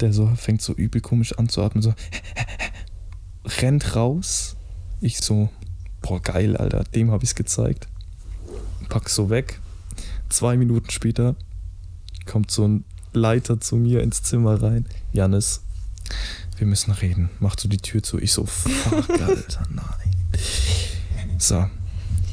der 0.00 0.12
so 0.12 0.26
fängt 0.36 0.62
so 0.62 0.72
übel 0.72 1.00
komisch 1.00 1.38
an 1.38 1.48
zu 1.48 1.62
atmen, 1.62 1.82
so 1.82 1.92
rennt 3.60 3.94
raus. 3.94 4.56
Ich 5.00 5.18
so, 5.18 5.48
boah, 6.02 6.20
geil, 6.20 6.56
Alter, 6.56 6.84
dem 6.94 7.10
habe 7.10 7.24
ich's 7.24 7.34
gezeigt. 7.34 7.88
Pack's 8.88 9.14
so 9.14 9.30
weg. 9.30 9.60
Zwei 10.28 10.56
Minuten 10.56 10.90
später 10.90 11.36
kommt 12.26 12.50
so 12.50 12.66
ein 12.66 12.84
Leiter 13.12 13.60
zu 13.60 13.76
mir 13.76 14.02
ins 14.02 14.22
Zimmer 14.22 14.62
rein. 14.62 14.86
Janis, 15.12 15.62
wir 16.58 16.66
müssen 16.66 16.92
reden. 16.92 17.30
Macht 17.40 17.60
so 17.60 17.68
die 17.68 17.78
Tür 17.78 18.02
zu. 18.02 18.18
Ich 18.18 18.32
so, 18.32 18.44
fuck, 18.44 19.08
Alter, 19.20 19.66
nein. 19.70 20.12
So, 21.38 21.66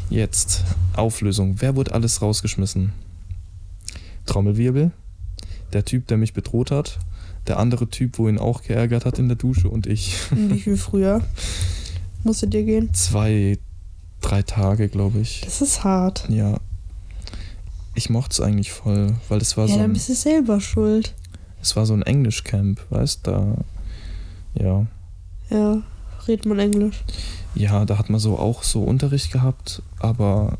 jetzt 0.10 0.63
Auflösung. 0.95 1.55
Wer 1.60 1.75
wurde 1.75 1.93
alles 1.93 2.21
rausgeschmissen? 2.21 2.91
Trommelwirbel, 4.25 4.91
der 5.73 5.86
Typ, 5.86 6.08
der 6.08 6.17
mich 6.17 6.34
bedroht 6.34 6.71
hat, 6.71 6.99
der 7.47 7.58
andere 7.58 7.89
Typ, 7.89 8.19
wo 8.19 8.29
ihn 8.29 8.38
auch 8.38 8.62
geärgert 8.62 9.05
hat 9.05 9.17
in 9.17 9.27
der 9.27 9.38
Dusche 9.38 9.69
und 9.69 9.88
ich. 9.88 10.15
Wie 10.32 10.60
viel 10.60 10.77
früher 10.77 11.21
musste 12.23 12.47
dir 12.47 12.63
gehen? 12.63 12.93
Zwei, 12.93 13.58
drei 14.21 14.41
Tage, 14.43 14.89
glaube 14.89 15.19
ich. 15.19 15.41
Das 15.41 15.62
ist 15.62 15.84
hart. 15.84 16.27
Ja. 16.29 16.58
Ich 17.95 18.10
mochte 18.10 18.32
es 18.34 18.39
eigentlich 18.41 18.71
voll, 18.71 19.15
weil 19.29 19.39
es 19.41 19.58
war 19.58 19.65
Ja, 19.65 19.73
so 19.73 19.79
dann 19.79 19.89
ein, 19.91 19.93
bist 19.93 20.10
du 20.10 20.15
selber 20.15 20.62
schuld. 20.62 21.13
es 21.62 21.75
war 21.75 21.86
so 21.86 21.93
ein 21.93 22.01
Englischcamp, 22.03 22.79
weißt 22.89 23.21
da. 23.27 23.55
Ja. 24.55 24.86
Ja. 25.49 25.82
redet 26.27 26.45
man 26.45 26.60
Englisch? 26.60 27.03
Ja, 27.55 27.84
da 27.86 27.97
hat 27.97 28.10
man 28.10 28.19
so 28.19 28.38
auch 28.38 28.63
so 28.63 28.84
Unterricht 28.84 29.32
gehabt, 29.32 29.82
aber 29.99 30.58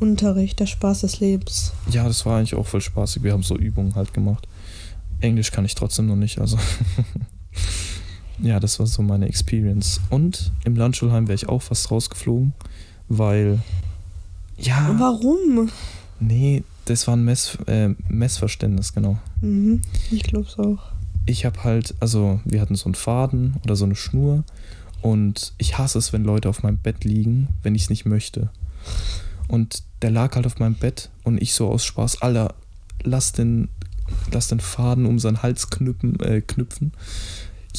Unterricht, 0.00 0.60
der 0.60 0.66
Spaß 0.66 1.00
des 1.02 1.20
Lebens. 1.20 1.72
ja, 1.90 2.04
das 2.04 2.26
war 2.26 2.38
eigentlich 2.38 2.54
auch 2.54 2.66
voll 2.66 2.80
spaßig. 2.80 3.22
Wir 3.22 3.32
haben 3.32 3.42
so 3.42 3.56
Übungen 3.56 3.94
halt 3.94 4.12
gemacht. 4.14 4.46
Englisch 5.20 5.50
kann 5.50 5.64
ich 5.64 5.74
trotzdem 5.74 6.06
noch 6.06 6.16
nicht, 6.16 6.38
also. 6.38 6.58
ja, 8.40 8.60
das 8.60 8.78
war 8.78 8.86
so 8.86 9.02
meine 9.02 9.28
Experience. 9.28 10.00
Und 10.10 10.52
im 10.64 10.76
Landschulheim 10.76 11.28
wäre 11.28 11.34
ich 11.34 11.48
auch 11.48 11.62
fast 11.62 11.90
rausgeflogen, 11.90 12.52
weil. 13.08 13.60
Ja. 14.56 14.94
Warum? 14.98 15.70
Nee, 16.20 16.64
das 16.84 17.06
war 17.06 17.16
ein 17.16 17.24
Mess, 17.24 17.58
äh, 17.66 17.90
Messverständnis, 18.08 18.92
genau. 18.92 19.18
Mhm, 19.40 19.82
ich 20.10 20.22
glaub's 20.22 20.58
auch. 20.58 20.78
Ich 21.26 21.44
habe 21.44 21.62
halt, 21.62 21.94
also 22.00 22.40
wir 22.44 22.60
hatten 22.60 22.74
so 22.74 22.86
einen 22.86 22.94
Faden 22.94 23.56
oder 23.62 23.76
so 23.76 23.84
eine 23.84 23.94
Schnur 23.94 24.44
und 25.02 25.52
ich 25.58 25.78
hasse 25.78 25.98
es, 25.98 26.12
wenn 26.12 26.24
Leute 26.24 26.48
auf 26.48 26.62
meinem 26.62 26.78
Bett 26.78 27.04
liegen, 27.04 27.48
wenn 27.62 27.74
ich 27.74 27.82
es 27.82 27.90
nicht 27.90 28.06
möchte. 28.06 28.50
Und 29.46 29.82
der 30.02 30.10
lag 30.10 30.34
halt 30.34 30.46
auf 30.46 30.58
meinem 30.58 30.74
Bett 30.74 31.10
und 31.24 31.40
ich 31.40 31.52
so 31.52 31.68
aus 31.68 31.84
Spaß, 31.84 32.22
Alter, 32.22 32.54
lass 33.02 33.32
den, 33.32 33.68
lass 34.32 34.48
den 34.48 34.60
Faden 34.60 35.06
um 35.06 35.18
seinen 35.18 35.42
Hals 35.42 35.70
knüpfen, 35.70 36.18
äh, 36.20 36.40
knüpfen. 36.40 36.92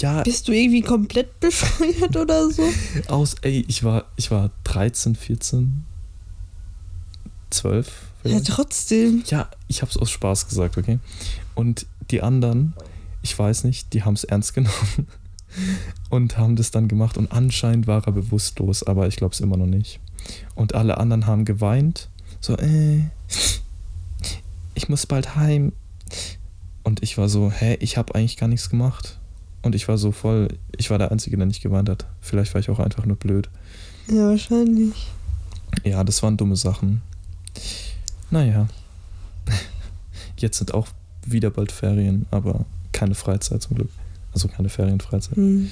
Ja, 0.02 0.24
Bist 0.24 0.48
du 0.48 0.52
irgendwie 0.52 0.82
komplett 0.82 1.40
bescheuert 1.40 2.16
oder 2.16 2.50
so? 2.50 2.64
aus, 3.08 3.36
ey, 3.42 3.66
ich 3.68 3.84
war, 3.84 4.06
ich 4.16 4.32
war 4.32 4.52
13, 4.64 5.16
14, 5.16 5.84
12. 7.50 7.88
Ja, 7.88 7.94
vielleicht. 8.22 8.48
trotzdem. 8.48 9.24
Ja, 9.28 9.50
ich 9.68 9.82
habe 9.82 9.92
es 9.92 9.98
aus 9.98 10.10
Spaß 10.10 10.48
gesagt, 10.48 10.78
okay? 10.78 11.00
Und 11.56 11.86
die 12.12 12.22
anderen, 12.22 12.74
ich 13.22 13.38
weiß 13.38 13.64
nicht, 13.66 13.94
die 13.94 14.04
haben 14.04 14.14
es 14.14 14.24
ernst 14.24 14.54
genommen 14.56 15.08
und 16.10 16.38
haben 16.38 16.56
das 16.56 16.72
dann 16.72 16.88
gemacht. 16.88 17.18
Und 17.18 17.32
anscheinend 17.32 17.88
war 17.88 18.06
er 18.06 18.14
bewusstlos, 18.14 18.84
aber 18.84 19.08
ich 19.08 19.18
glaube 19.18 19.34
es 19.34 19.40
immer 19.40 19.58
noch 19.58 19.68
nicht. 19.68 20.00
Und 20.56 20.76
alle 20.76 20.98
anderen 20.98 21.26
haben 21.26 21.46
geweint. 21.46 22.10
So, 22.40 22.56
äh, 22.58 23.04
ich 24.76 24.88
muss 24.88 25.06
bald 25.06 25.36
heim. 25.36 25.74
Und 26.84 27.04
ich 27.04 27.18
war 27.18 27.30
so, 27.30 27.52
hä, 27.52 27.78
ich 27.82 27.98
habe 27.98 28.16
eigentlich 28.16 28.38
gar 28.38 28.48
nichts 28.48 28.70
gemacht. 28.70 29.19
Und 29.62 29.76
ich 29.76 29.88
war 29.88 29.98
so 29.98 30.12
voll, 30.12 30.48
ich 30.78 30.90
war 30.90 30.98
der 30.98 31.12
Einzige, 31.12 31.38
der 31.38 31.46
nicht 31.46 31.62
geweint 31.62 31.90
hat. 31.90 32.06
Vielleicht 32.22 32.54
war 32.54 32.62
ich 32.62 32.70
auch 32.70 32.80
einfach 32.80 33.06
nur 33.06 33.18
blöd. 33.18 33.50
Ja, 34.08 34.30
wahrscheinlich. 34.30 35.08
Ja, 35.84 36.04
das 36.04 36.24
waren 36.24 36.38
dumme 36.38 36.56
Sachen. 36.56 37.02
Naja. 38.32 38.68
Jetzt 40.38 40.58
sind 40.58 40.74
auch 40.74 40.88
wieder 41.26 41.50
bald 41.50 41.72
Ferien, 41.72 42.26
aber 42.32 42.66
keine 42.92 43.16
Freizeit 43.16 43.62
zum 43.62 43.76
Glück. 43.76 43.90
Also 44.34 44.48
keine 44.48 44.70
Ferienfreizeit. 44.70 45.36
Hm. 45.36 45.70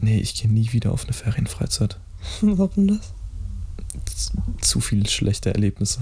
Nee, 0.00 0.18
ich 0.18 0.34
gehe 0.34 0.50
nie 0.50 0.72
wieder 0.72 0.92
auf 0.92 1.04
eine 1.04 1.12
Ferienfreizeit. 1.12 1.98
Warum 2.40 2.88
das? 2.88 3.12
Zu 4.60 4.80
viele 4.80 5.08
schlechte 5.08 5.52
Erlebnisse. 5.52 6.00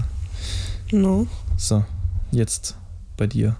No. 0.91 1.27
So, 1.57 1.83
jetzt 2.31 2.75
bei 3.17 3.27
dir. 3.27 3.57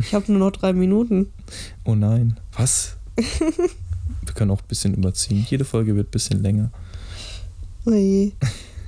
Ich 0.00 0.14
habe 0.14 0.30
nur 0.32 0.40
noch 0.40 0.50
drei 0.52 0.72
Minuten. 0.72 1.32
Oh 1.84 1.94
nein. 1.94 2.38
Was? 2.56 2.96
Wir 3.16 4.34
können 4.34 4.50
auch 4.50 4.60
ein 4.60 4.68
bisschen 4.68 4.94
überziehen. 4.94 5.46
Jede 5.48 5.64
Folge 5.64 5.94
wird 5.96 6.08
ein 6.08 6.10
bisschen 6.10 6.42
länger. 6.42 6.70
Oje. 7.86 8.32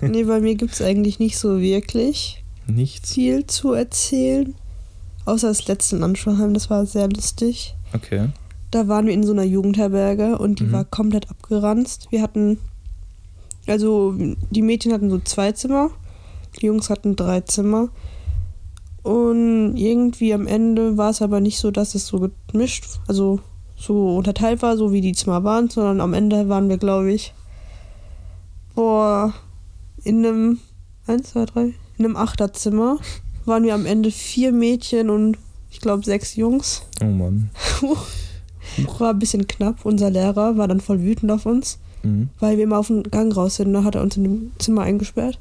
Nee, 0.00 0.24
bei 0.24 0.40
mir 0.40 0.54
gibt's 0.56 0.82
eigentlich 0.82 1.18
nicht 1.18 1.38
so 1.38 1.60
wirklich 1.60 2.42
Nichts. 2.66 3.12
viel 3.14 3.46
zu 3.46 3.72
erzählen. 3.72 4.54
Außer 5.24 5.48
das 5.48 5.66
letzte 5.68 5.96
in 5.96 6.02
Anschauheim, 6.02 6.54
das 6.54 6.70
war 6.70 6.86
sehr 6.86 7.08
lustig. 7.08 7.74
Okay. 7.92 8.28
Da 8.70 8.88
waren 8.88 9.06
wir 9.06 9.14
in 9.14 9.24
so 9.24 9.32
einer 9.32 9.44
Jugendherberge 9.44 10.38
und 10.38 10.60
die 10.60 10.64
Mhm. 10.64 10.72
war 10.72 10.84
komplett 10.84 11.30
abgeranzt. 11.30 12.08
Wir 12.10 12.20
hatten, 12.22 12.58
also 13.66 14.14
die 14.50 14.62
Mädchen 14.62 14.92
hatten 14.92 15.10
so 15.10 15.18
zwei 15.20 15.52
Zimmer, 15.52 15.90
die 16.60 16.66
Jungs 16.66 16.90
hatten 16.90 17.16
drei 17.16 17.40
Zimmer. 17.42 17.88
Und 19.06 19.76
irgendwie 19.76 20.34
am 20.34 20.48
Ende 20.48 20.96
war 20.96 21.10
es 21.10 21.22
aber 21.22 21.38
nicht 21.40 21.58
so, 21.60 21.70
dass 21.70 21.94
es 21.94 22.08
so 22.08 22.28
gemischt, 22.50 22.86
also 23.06 23.38
so 23.76 24.16
unterteilt 24.16 24.62
war, 24.62 24.76
so 24.76 24.90
wie 24.92 25.00
die 25.00 25.12
Zimmer 25.12 25.44
waren, 25.44 25.68
sondern 25.70 26.00
am 26.00 26.12
Ende 26.12 26.48
waren 26.48 26.68
wir, 26.68 26.76
glaube 26.76 27.12
ich, 27.12 27.32
boah, 28.74 29.32
in 30.02 30.26
einem, 30.26 30.58
eins, 31.06 31.30
zwei, 31.30 31.44
drei, 31.44 31.74
in 31.98 32.04
einem 32.04 32.16
Achterzimmer 32.16 32.98
waren 33.44 33.62
wir 33.62 33.74
am 33.74 33.86
Ende 33.86 34.10
vier 34.10 34.50
Mädchen 34.50 35.08
und 35.08 35.38
ich 35.70 35.80
glaube 35.80 36.04
sechs 36.04 36.34
Jungs. 36.34 36.82
Oh 37.00 37.04
Mann. 37.06 37.50
War 38.98 39.10
ein 39.10 39.18
bisschen 39.20 39.46
knapp. 39.46 39.84
Unser 39.84 40.10
Lehrer 40.10 40.56
war 40.56 40.66
dann 40.66 40.80
voll 40.80 41.00
wütend 41.00 41.30
auf 41.30 41.46
uns, 41.46 41.78
Mhm. 42.02 42.28
weil 42.40 42.56
wir 42.56 42.64
immer 42.64 42.78
auf 42.78 42.88
den 42.88 43.04
Gang 43.04 43.34
raus 43.36 43.56
sind. 43.56 43.72
Da 43.72 43.84
hat 43.84 43.94
er 43.94 44.02
uns 44.02 44.16
in 44.16 44.24
dem 44.24 44.50
Zimmer 44.58 44.82
eingesperrt. 44.82 45.38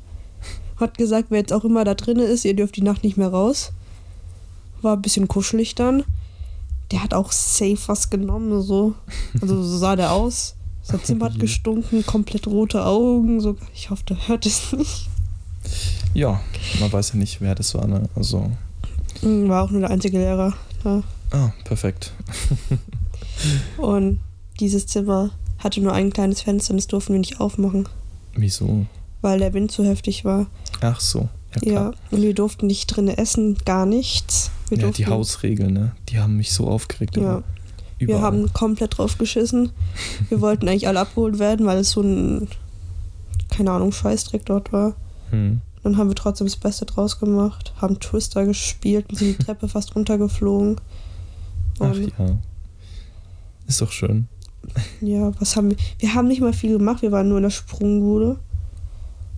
Hat 0.78 0.98
gesagt, 0.98 1.28
wer 1.30 1.40
jetzt 1.40 1.54
auch 1.54 1.64
immer 1.64 1.84
da 1.84 1.94
drin 1.96 2.20
ist, 2.20 2.46
ihr 2.46 2.56
dürft 2.56 2.76
die 2.76 2.82
Nacht 2.82 3.04
nicht 3.04 3.18
mehr 3.18 3.30
raus. 3.30 3.72
War 4.82 4.96
ein 4.96 5.02
bisschen 5.02 5.28
kuschelig 5.28 5.76
dann. 5.76 6.04
Der 6.92 7.02
hat 7.02 7.14
auch 7.14 7.32
safe 7.32 7.78
was 7.88 8.10
genommen, 8.10 8.62
so. 8.62 8.94
Also 9.42 9.64
so 9.64 9.78
sah 9.78 9.96
der 9.96 10.12
aus. 10.12 10.56
Sein 10.84 11.04
Zimmer 11.04 11.26
hat 11.26 11.40
gestunken, 11.40 12.06
komplett 12.06 12.46
rote 12.48 12.86
Augen. 12.86 13.40
So. 13.42 13.58
Ich 13.74 13.90
hoffe, 13.90 14.04
der 14.10 14.28
hört 14.28 14.46
es 14.46 14.72
nicht. 14.74 15.10
Ja, 16.14 16.40
man 16.80 16.92
weiß 16.94 17.14
ja 17.14 17.16
nicht, 17.20 17.42
wer 17.42 17.56
das 17.56 17.74
war, 17.74 17.88
ne? 17.88 18.08
Also. 18.16 18.52
Hm, 19.22 19.50
War 19.50 19.64
auch 19.64 19.72
nur 19.72 19.82
der 19.82 19.90
einzige 19.90 20.18
Lehrer. 20.20 20.54
Ja. 20.84 21.02
Ah, 21.32 21.52
perfekt. 21.64 22.14
Und 23.78 24.20
dieses 24.60 24.86
Zimmer 24.88 25.32
hatte 25.58 25.82
nur 25.82 25.94
ein 25.94 26.12
kleines 26.14 26.42
Fenster 26.42 26.72
und 26.72 26.78
das 26.78 26.88
durften 26.88 27.14
wir 27.14 27.20
nicht 27.20 27.40
aufmachen, 27.40 27.88
Wieso? 28.36 28.86
Weil 29.26 29.40
der 29.40 29.54
Wind 29.56 29.72
zu 29.72 29.84
heftig 29.84 30.24
war. 30.24 30.46
Ach 30.82 31.00
so. 31.00 31.30
Ja, 31.64 31.74
Ja, 31.74 31.92
und 32.12 32.22
wir 32.22 32.36
durften 32.36 32.68
nicht 32.68 32.86
drinnen 32.86 33.18
essen, 33.18 33.58
gar 33.66 33.88
nichts. 33.88 34.52
Wir, 34.70 34.78
ja, 34.78 34.92
die 34.92 35.08
Hausregeln, 35.08 35.74
ne? 35.74 35.96
Die 36.10 36.20
haben 36.20 36.38
mich 36.38 36.54
so 36.54 36.68
aufgeregt. 36.68 37.18
Ja. 37.18 37.22
immer. 37.22 37.44
wir 37.98 38.08
Überall. 38.10 38.22
haben 38.22 38.54
komplett 38.54 39.00
drauf 39.00 39.18
geschissen. 39.18 39.72
Wir 40.30 40.42
wollten 40.42 40.70
eigentlich 40.70 40.88
alle 40.88 41.00
abgeholt 41.00 41.40
werden, 41.40 41.66
weil 41.66 41.80
es 41.80 41.90
so 41.90 42.02
ein, 42.02 42.48
keine 43.50 43.72
Ahnung, 43.72 43.92
Scheißdreck 43.92 44.46
dort 44.46 44.72
war. 44.72 44.96
Hm. 45.32 45.62
Dann 45.82 45.98
haben 45.98 46.10
wir 46.10 46.16
trotzdem 46.16 46.46
das 46.46 46.56
Beste 46.56 46.86
draus 46.86 47.20
gemacht, 47.20 47.74
haben 47.78 48.00
Twister 48.00 48.46
gespielt 48.46 49.08
und 49.10 49.18
sind 49.18 49.40
die 49.40 49.44
Treppe 49.44 49.68
fast 49.68 49.96
runtergeflogen. 49.96 50.80
Ach 51.80 51.92
Und 51.92 52.14
ja. 52.20 52.38
Ist 53.66 53.82
doch 53.82 53.92
schön. 53.92 54.28
ja, 55.02 55.32
was 55.40 55.56
haben 55.56 55.72
wir? 55.72 55.78
Wir 55.98 56.14
haben 56.14 56.28
nicht 56.28 56.42
mal 56.42 56.54
viel 56.54 56.78
gemacht, 56.78 57.02
wir 57.02 57.12
waren 57.12 57.28
nur 57.28 57.38
in 57.38 57.44
der 57.44 57.50
Sprungbude, 57.50 58.40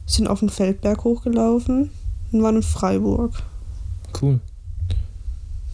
sind 0.08 0.28
auf 0.28 0.39
den 0.39 0.50
Feldberg 0.50 1.04
hochgelaufen 1.04 1.91
und 2.32 2.41
waren 2.41 2.56
in 2.56 2.63
Freiburg. 2.63 3.34
Cool. 4.20 4.39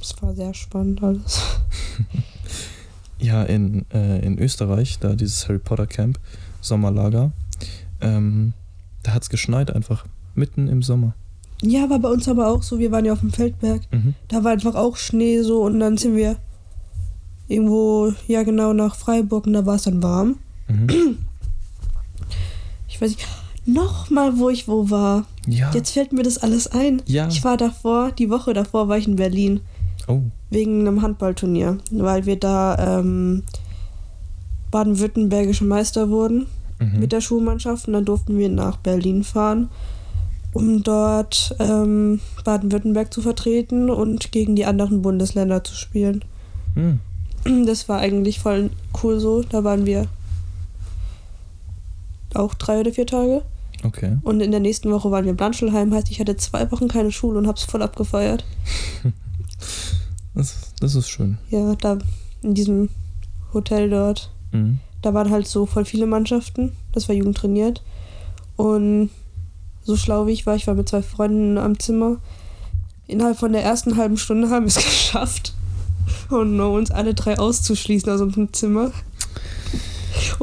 Es 0.01 0.21
war 0.21 0.35
sehr 0.35 0.53
spannend 0.53 1.01
alles. 1.01 1.41
Ja, 3.23 3.43
in, 3.43 3.85
äh, 3.93 4.19
in 4.19 4.37
Österreich, 4.37 4.99
da 4.99 5.15
dieses 5.15 5.47
Harry 5.47 5.57
Potter 5.57 5.87
Camp, 5.87 6.19
Sommerlager, 6.59 7.31
ähm, 8.01 8.51
da 9.01 9.13
hat 9.13 9.23
es 9.23 9.29
geschneit 9.29 9.73
einfach. 9.73 10.05
Mitten 10.35 10.67
im 10.67 10.83
Sommer. 10.83 11.13
Ja, 11.61 11.89
war 11.89 11.99
bei 11.99 12.09
uns 12.09 12.27
aber 12.27 12.47
auch 12.47 12.63
so, 12.63 12.79
wir 12.79 12.91
waren 12.91 13.05
ja 13.05 13.13
auf 13.13 13.21
dem 13.21 13.31
Feldberg. 13.31 13.81
Mhm. 13.91 14.15
Da 14.27 14.43
war 14.43 14.51
einfach 14.51 14.75
auch 14.75 14.97
Schnee 14.97 15.41
so 15.41 15.63
und 15.63 15.79
dann 15.79 15.95
sind 15.97 16.17
wir 16.17 16.35
irgendwo, 17.47 18.11
ja 18.27 18.43
genau, 18.43 18.73
nach 18.73 18.95
Freiburg 18.95 19.47
und 19.47 19.53
da 19.53 19.65
war 19.65 19.75
es 19.75 19.83
dann 19.83 20.03
warm. 20.03 20.39
Mhm. 20.67 21.19
Ich 22.89 22.99
weiß 22.99 23.11
nicht, 23.11 23.25
nochmal, 23.65 24.37
wo 24.37 24.49
ich 24.49 24.67
wo 24.67 24.89
war. 24.89 25.25
Ja. 25.47 25.71
Jetzt 25.73 25.91
fällt 25.91 26.13
mir 26.13 26.23
das 26.23 26.37
alles 26.37 26.67
ein. 26.67 27.01
Ja. 27.05 27.27
Ich 27.27 27.43
war 27.43 27.57
davor, 27.57 28.11
die 28.11 28.29
Woche 28.29 28.53
davor 28.53 28.87
war 28.87 28.97
ich 28.97 29.07
in 29.07 29.15
Berlin 29.15 29.61
Oh. 30.07 30.21
wegen 30.49 30.81
einem 30.81 31.01
Handballturnier, 31.01 31.77
weil 31.91 32.25
wir 32.25 32.37
da 32.37 32.99
ähm, 32.99 33.43
baden-württembergische 34.71 35.63
Meister 35.65 36.09
wurden 36.09 36.47
Mhm. 36.79 36.99
mit 36.99 37.11
der 37.11 37.21
Schulmannschaft 37.21 37.87
und 37.87 37.93
dann 37.93 38.03
durften 38.05 38.37
wir 38.37 38.49
nach 38.49 38.77
Berlin 38.77 39.23
fahren, 39.23 39.69
um 40.53 40.83
dort 40.83 41.55
ähm, 41.59 42.19
Baden-Württemberg 42.43 43.13
zu 43.13 43.21
vertreten 43.21 43.89
und 43.89 44.31
gegen 44.31 44.55
die 44.55 44.65
anderen 44.65 45.01
Bundesländer 45.01 45.63
zu 45.63 45.75
spielen. 45.75 46.25
Hm. 46.75 46.99
Das 47.65 47.87
war 47.87 47.99
eigentlich 47.99 48.39
voll 48.39 48.69
cool 49.03 49.19
so. 49.19 49.43
Da 49.43 49.63
waren 49.63 49.85
wir 49.85 50.07
auch 52.33 52.53
drei 52.55 52.79
oder 52.79 52.91
vier 52.91 53.05
Tage. 53.05 53.43
Okay. 53.83 54.17
Und 54.23 54.41
in 54.41 54.51
der 54.51 54.59
nächsten 54.59 54.91
Woche 54.91 55.11
waren 55.11 55.25
wir 55.25 55.31
in 55.31 55.37
Blanschelheim. 55.37 55.93
Heißt, 55.93 56.09
ich 56.09 56.19
hatte 56.19 56.37
zwei 56.37 56.71
Wochen 56.71 56.87
keine 56.87 57.11
Schule 57.11 57.37
und 57.37 57.47
hab's 57.47 57.63
voll 57.63 57.81
abgefeiert. 57.81 58.45
Das, 60.35 60.73
das 60.79 60.95
ist 60.95 61.09
schön. 61.09 61.37
Ja, 61.51 61.75
da 61.75 61.99
in 62.41 62.55
diesem 62.55 62.89
Hotel 63.53 63.89
dort. 63.89 64.31
Mhm. 64.51 64.79
Da 65.01 65.13
waren 65.13 65.29
halt 65.29 65.47
so 65.47 65.65
voll 65.65 65.85
viele 65.85 66.07
Mannschaften. 66.07 66.71
Das 66.91 67.07
war 67.07 67.15
jugendtrainiert. 67.15 67.83
Und 68.55 69.09
so 69.83 69.95
schlau 69.97 70.27
wie 70.27 70.31
ich 70.31 70.45
war, 70.45 70.55
ich 70.55 70.65
war 70.67 70.75
mit 70.75 70.89
zwei 70.89 71.01
Freunden 71.01 71.57
am 71.57 71.77
Zimmer. 71.77 72.17
Innerhalb 73.05 73.37
von 73.37 73.51
der 73.51 73.63
ersten 73.63 73.97
halben 73.97 74.17
Stunde 74.17 74.49
haben 74.49 74.63
wir 74.63 74.69
es 74.69 74.75
geschafft. 74.83 75.53
Und 76.29 76.55
no, 76.55 76.75
uns 76.75 76.89
alle 76.89 77.13
drei 77.13 77.37
auszuschließen 77.37 78.11
aus 78.11 78.21
unserem 78.21 78.51
Zimmer. 78.53 78.91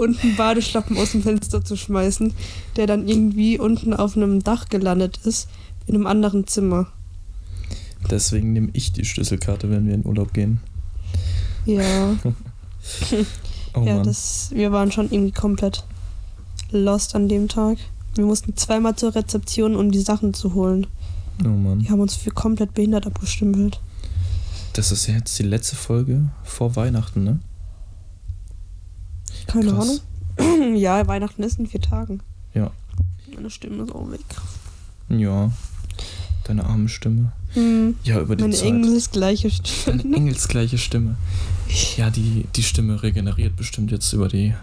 Und 0.00 0.22
einen 0.22 0.36
Badeschlappen 0.36 0.96
aus 0.98 1.12
dem 1.12 1.22
Fenster 1.22 1.64
zu 1.64 1.76
schmeißen, 1.76 2.32
der 2.76 2.86
dann 2.86 3.06
irgendwie 3.06 3.58
unten 3.58 3.94
auf 3.94 4.16
einem 4.16 4.42
Dach 4.42 4.68
gelandet 4.68 5.20
ist, 5.24 5.48
in 5.86 5.94
einem 5.94 6.06
anderen 6.06 6.46
Zimmer. 6.46 6.88
Deswegen 8.10 8.52
nehme 8.52 8.70
ich 8.72 8.92
die 8.92 9.04
Schlüsselkarte, 9.04 9.70
wenn 9.70 9.86
wir 9.86 9.94
in 9.94 10.06
Urlaub 10.06 10.32
gehen. 10.32 10.60
Ja, 11.66 12.16
Oh 13.74 13.84
ja 13.84 13.96
Mann. 13.96 14.04
das, 14.04 14.50
wir 14.52 14.72
waren 14.72 14.90
schon 14.90 15.10
irgendwie 15.10 15.32
komplett 15.32 15.84
lost 16.72 17.14
an 17.14 17.28
dem 17.28 17.48
Tag. 17.48 17.78
Wir 18.14 18.24
mussten 18.24 18.56
zweimal 18.56 18.96
zur 18.96 19.14
Rezeption, 19.14 19.76
um 19.76 19.92
die 19.92 20.00
Sachen 20.00 20.34
zu 20.34 20.54
holen. 20.54 20.86
oh 21.44 21.48
Mann. 21.48 21.80
Die 21.80 21.90
haben 21.90 22.00
uns 22.00 22.16
für 22.16 22.30
komplett 22.30 22.74
behindert 22.74 23.06
abgestempelt. 23.06 23.80
Das 24.72 24.92
ist 24.92 25.06
ja 25.06 25.14
jetzt 25.14 25.38
die 25.38 25.44
letzte 25.44 25.76
Folge 25.76 26.30
vor 26.42 26.76
Weihnachten, 26.76 27.24
ne? 27.24 27.40
Keine 29.52 29.72
Krass. 29.72 30.02
Ahnung. 30.36 30.76
ja, 30.76 31.06
Weihnachten 31.06 31.42
ist 31.42 31.58
in 31.58 31.66
vier 31.66 31.80
Tagen. 31.80 32.20
Ja. 32.54 32.70
Meine 33.34 33.50
Stimme 33.50 33.84
ist 33.84 33.92
auch 33.92 34.10
weg. 34.10 34.20
Ja. 35.08 35.50
Deine 36.44 36.64
arme 36.64 36.88
Stimme. 36.88 37.32
Hm. 37.54 37.96
Ja, 38.04 38.20
über 38.20 38.36
die 38.36 38.42
Meine 38.42 38.54
Zeit. 38.54 38.66
engelsgleiche 38.68 39.50
Stimme. 39.50 40.02
Deine 40.02 40.16
engelsgleiche 40.16 40.78
Stimme. 40.78 41.16
Ja, 41.96 42.10
die, 42.10 42.46
die 42.56 42.62
Stimme 42.62 43.02
regeneriert 43.02 43.56
bestimmt 43.56 43.90
jetzt 43.90 44.12
über 44.12 44.28
die 44.28 44.54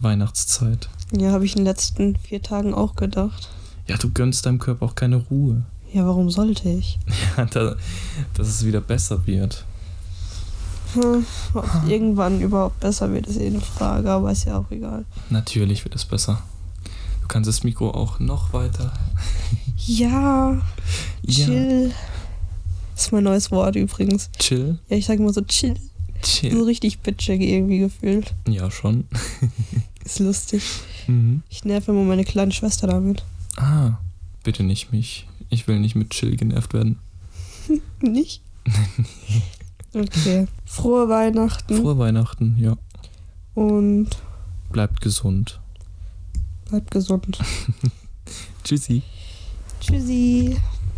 Weihnachtszeit. 0.00 0.88
Ja, 1.12 1.32
habe 1.32 1.44
ich 1.44 1.52
in 1.52 1.58
den 1.60 1.66
letzten 1.66 2.16
vier 2.16 2.42
Tagen 2.42 2.74
auch 2.74 2.94
gedacht. 2.94 3.48
Ja, 3.86 3.96
du 3.96 4.10
gönnst 4.10 4.46
deinem 4.46 4.58
Körper 4.58 4.86
auch 4.86 4.94
keine 4.94 5.16
Ruhe. 5.16 5.64
Ja, 5.92 6.06
warum 6.06 6.30
sollte 6.30 6.68
ich? 6.68 6.98
Ja, 7.36 7.44
da, 7.46 7.76
dass 8.34 8.48
es 8.48 8.64
wieder 8.64 8.80
besser 8.80 9.26
wird. 9.26 9.64
Hm, 10.94 11.26
ob 11.54 11.64
es 11.64 11.90
irgendwann 11.90 12.40
überhaupt 12.40 12.80
besser 12.80 13.12
wird, 13.12 13.26
ist 13.26 13.38
eh 13.38 13.46
eine 13.48 13.60
Frage, 13.60 14.10
aber 14.10 14.32
ist 14.32 14.44
ja 14.46 14.58
auch 14.58 14.70
egal. 14.70 15.04
Natürlich 15.30 15.84
wird 15.84 15.94
es 15.94 16.04
besser. 16.04 16.42
Du 17.22 17.28
kannst 17.28 17.48
das 17.48 17.62
Mikro 17.64 17.90
auch 17.90 18.18
noch 18.20 18.52
weiter. 18.52 18.92
Ja, 19.86 20.60
Ja. 21.22 21.44
chill. 21.46 21.94
Das 22.94 23.04
ist 23.06 23.12
mein 23.12 23.24
neues 23.24 23.50
Wort 23.50 23.76
übrigens. 23.76 24.28
Chill. 24.38 24.78
Ja, 24.88 24.96
ich 24.96 25.06
sage 25.06 25.22
immer 25.22 25.32
so 25.32 25.40
chill. 25.42 25.76
So 25.76 26.20
Chill. 26.22 26.62
richtig 26.64 26.98
bitchig 26.98 27.40
irgendwie 27.40 27.78
gefühlt. 27.78 28.34
Ja, 28.48 28.70
schon. 28.70 29.04
Ist 30.04 30.18
lustig. 30.18 30.62
Mhm. 31.06 31.42
Ich 31.48 31.64
nerve 31.64 31.92
immer 31.92 32.02
meine 32.02 32.24
kleine 32.24 32.50
Schwester 32.52 32.86
damit. 32.88 33.22
Ah, 33.56 33.92
bitte 34.42 34.62
nicht 34.64 34.90
mich. 34.92 35.26
Ich 35.48 35.68
will 35.68 35.78
nicht 35.78 35.94
mit 35.94 36.10
Chill 36.10 36.36
genervt 36.36 36.74
werden. 36.74 36.98
Nicht? 38.00 38.42
Okay. 39.98 40.46
Frohe 40.64 41.08
Weihnachten 41.08 41.76
Frohe 41.76 41.98
Weihnachten, 41.98 42.56
ja. 42.58 42.76
und 43.54 44.08
Bleibt 44.70 45.00
gesund. 45.00 45.60
bleibt 46.68 46.90
gesund. 46.90 47.38
Tschüssi. 48.64 49.02
Tschüssi. 49.80 50.56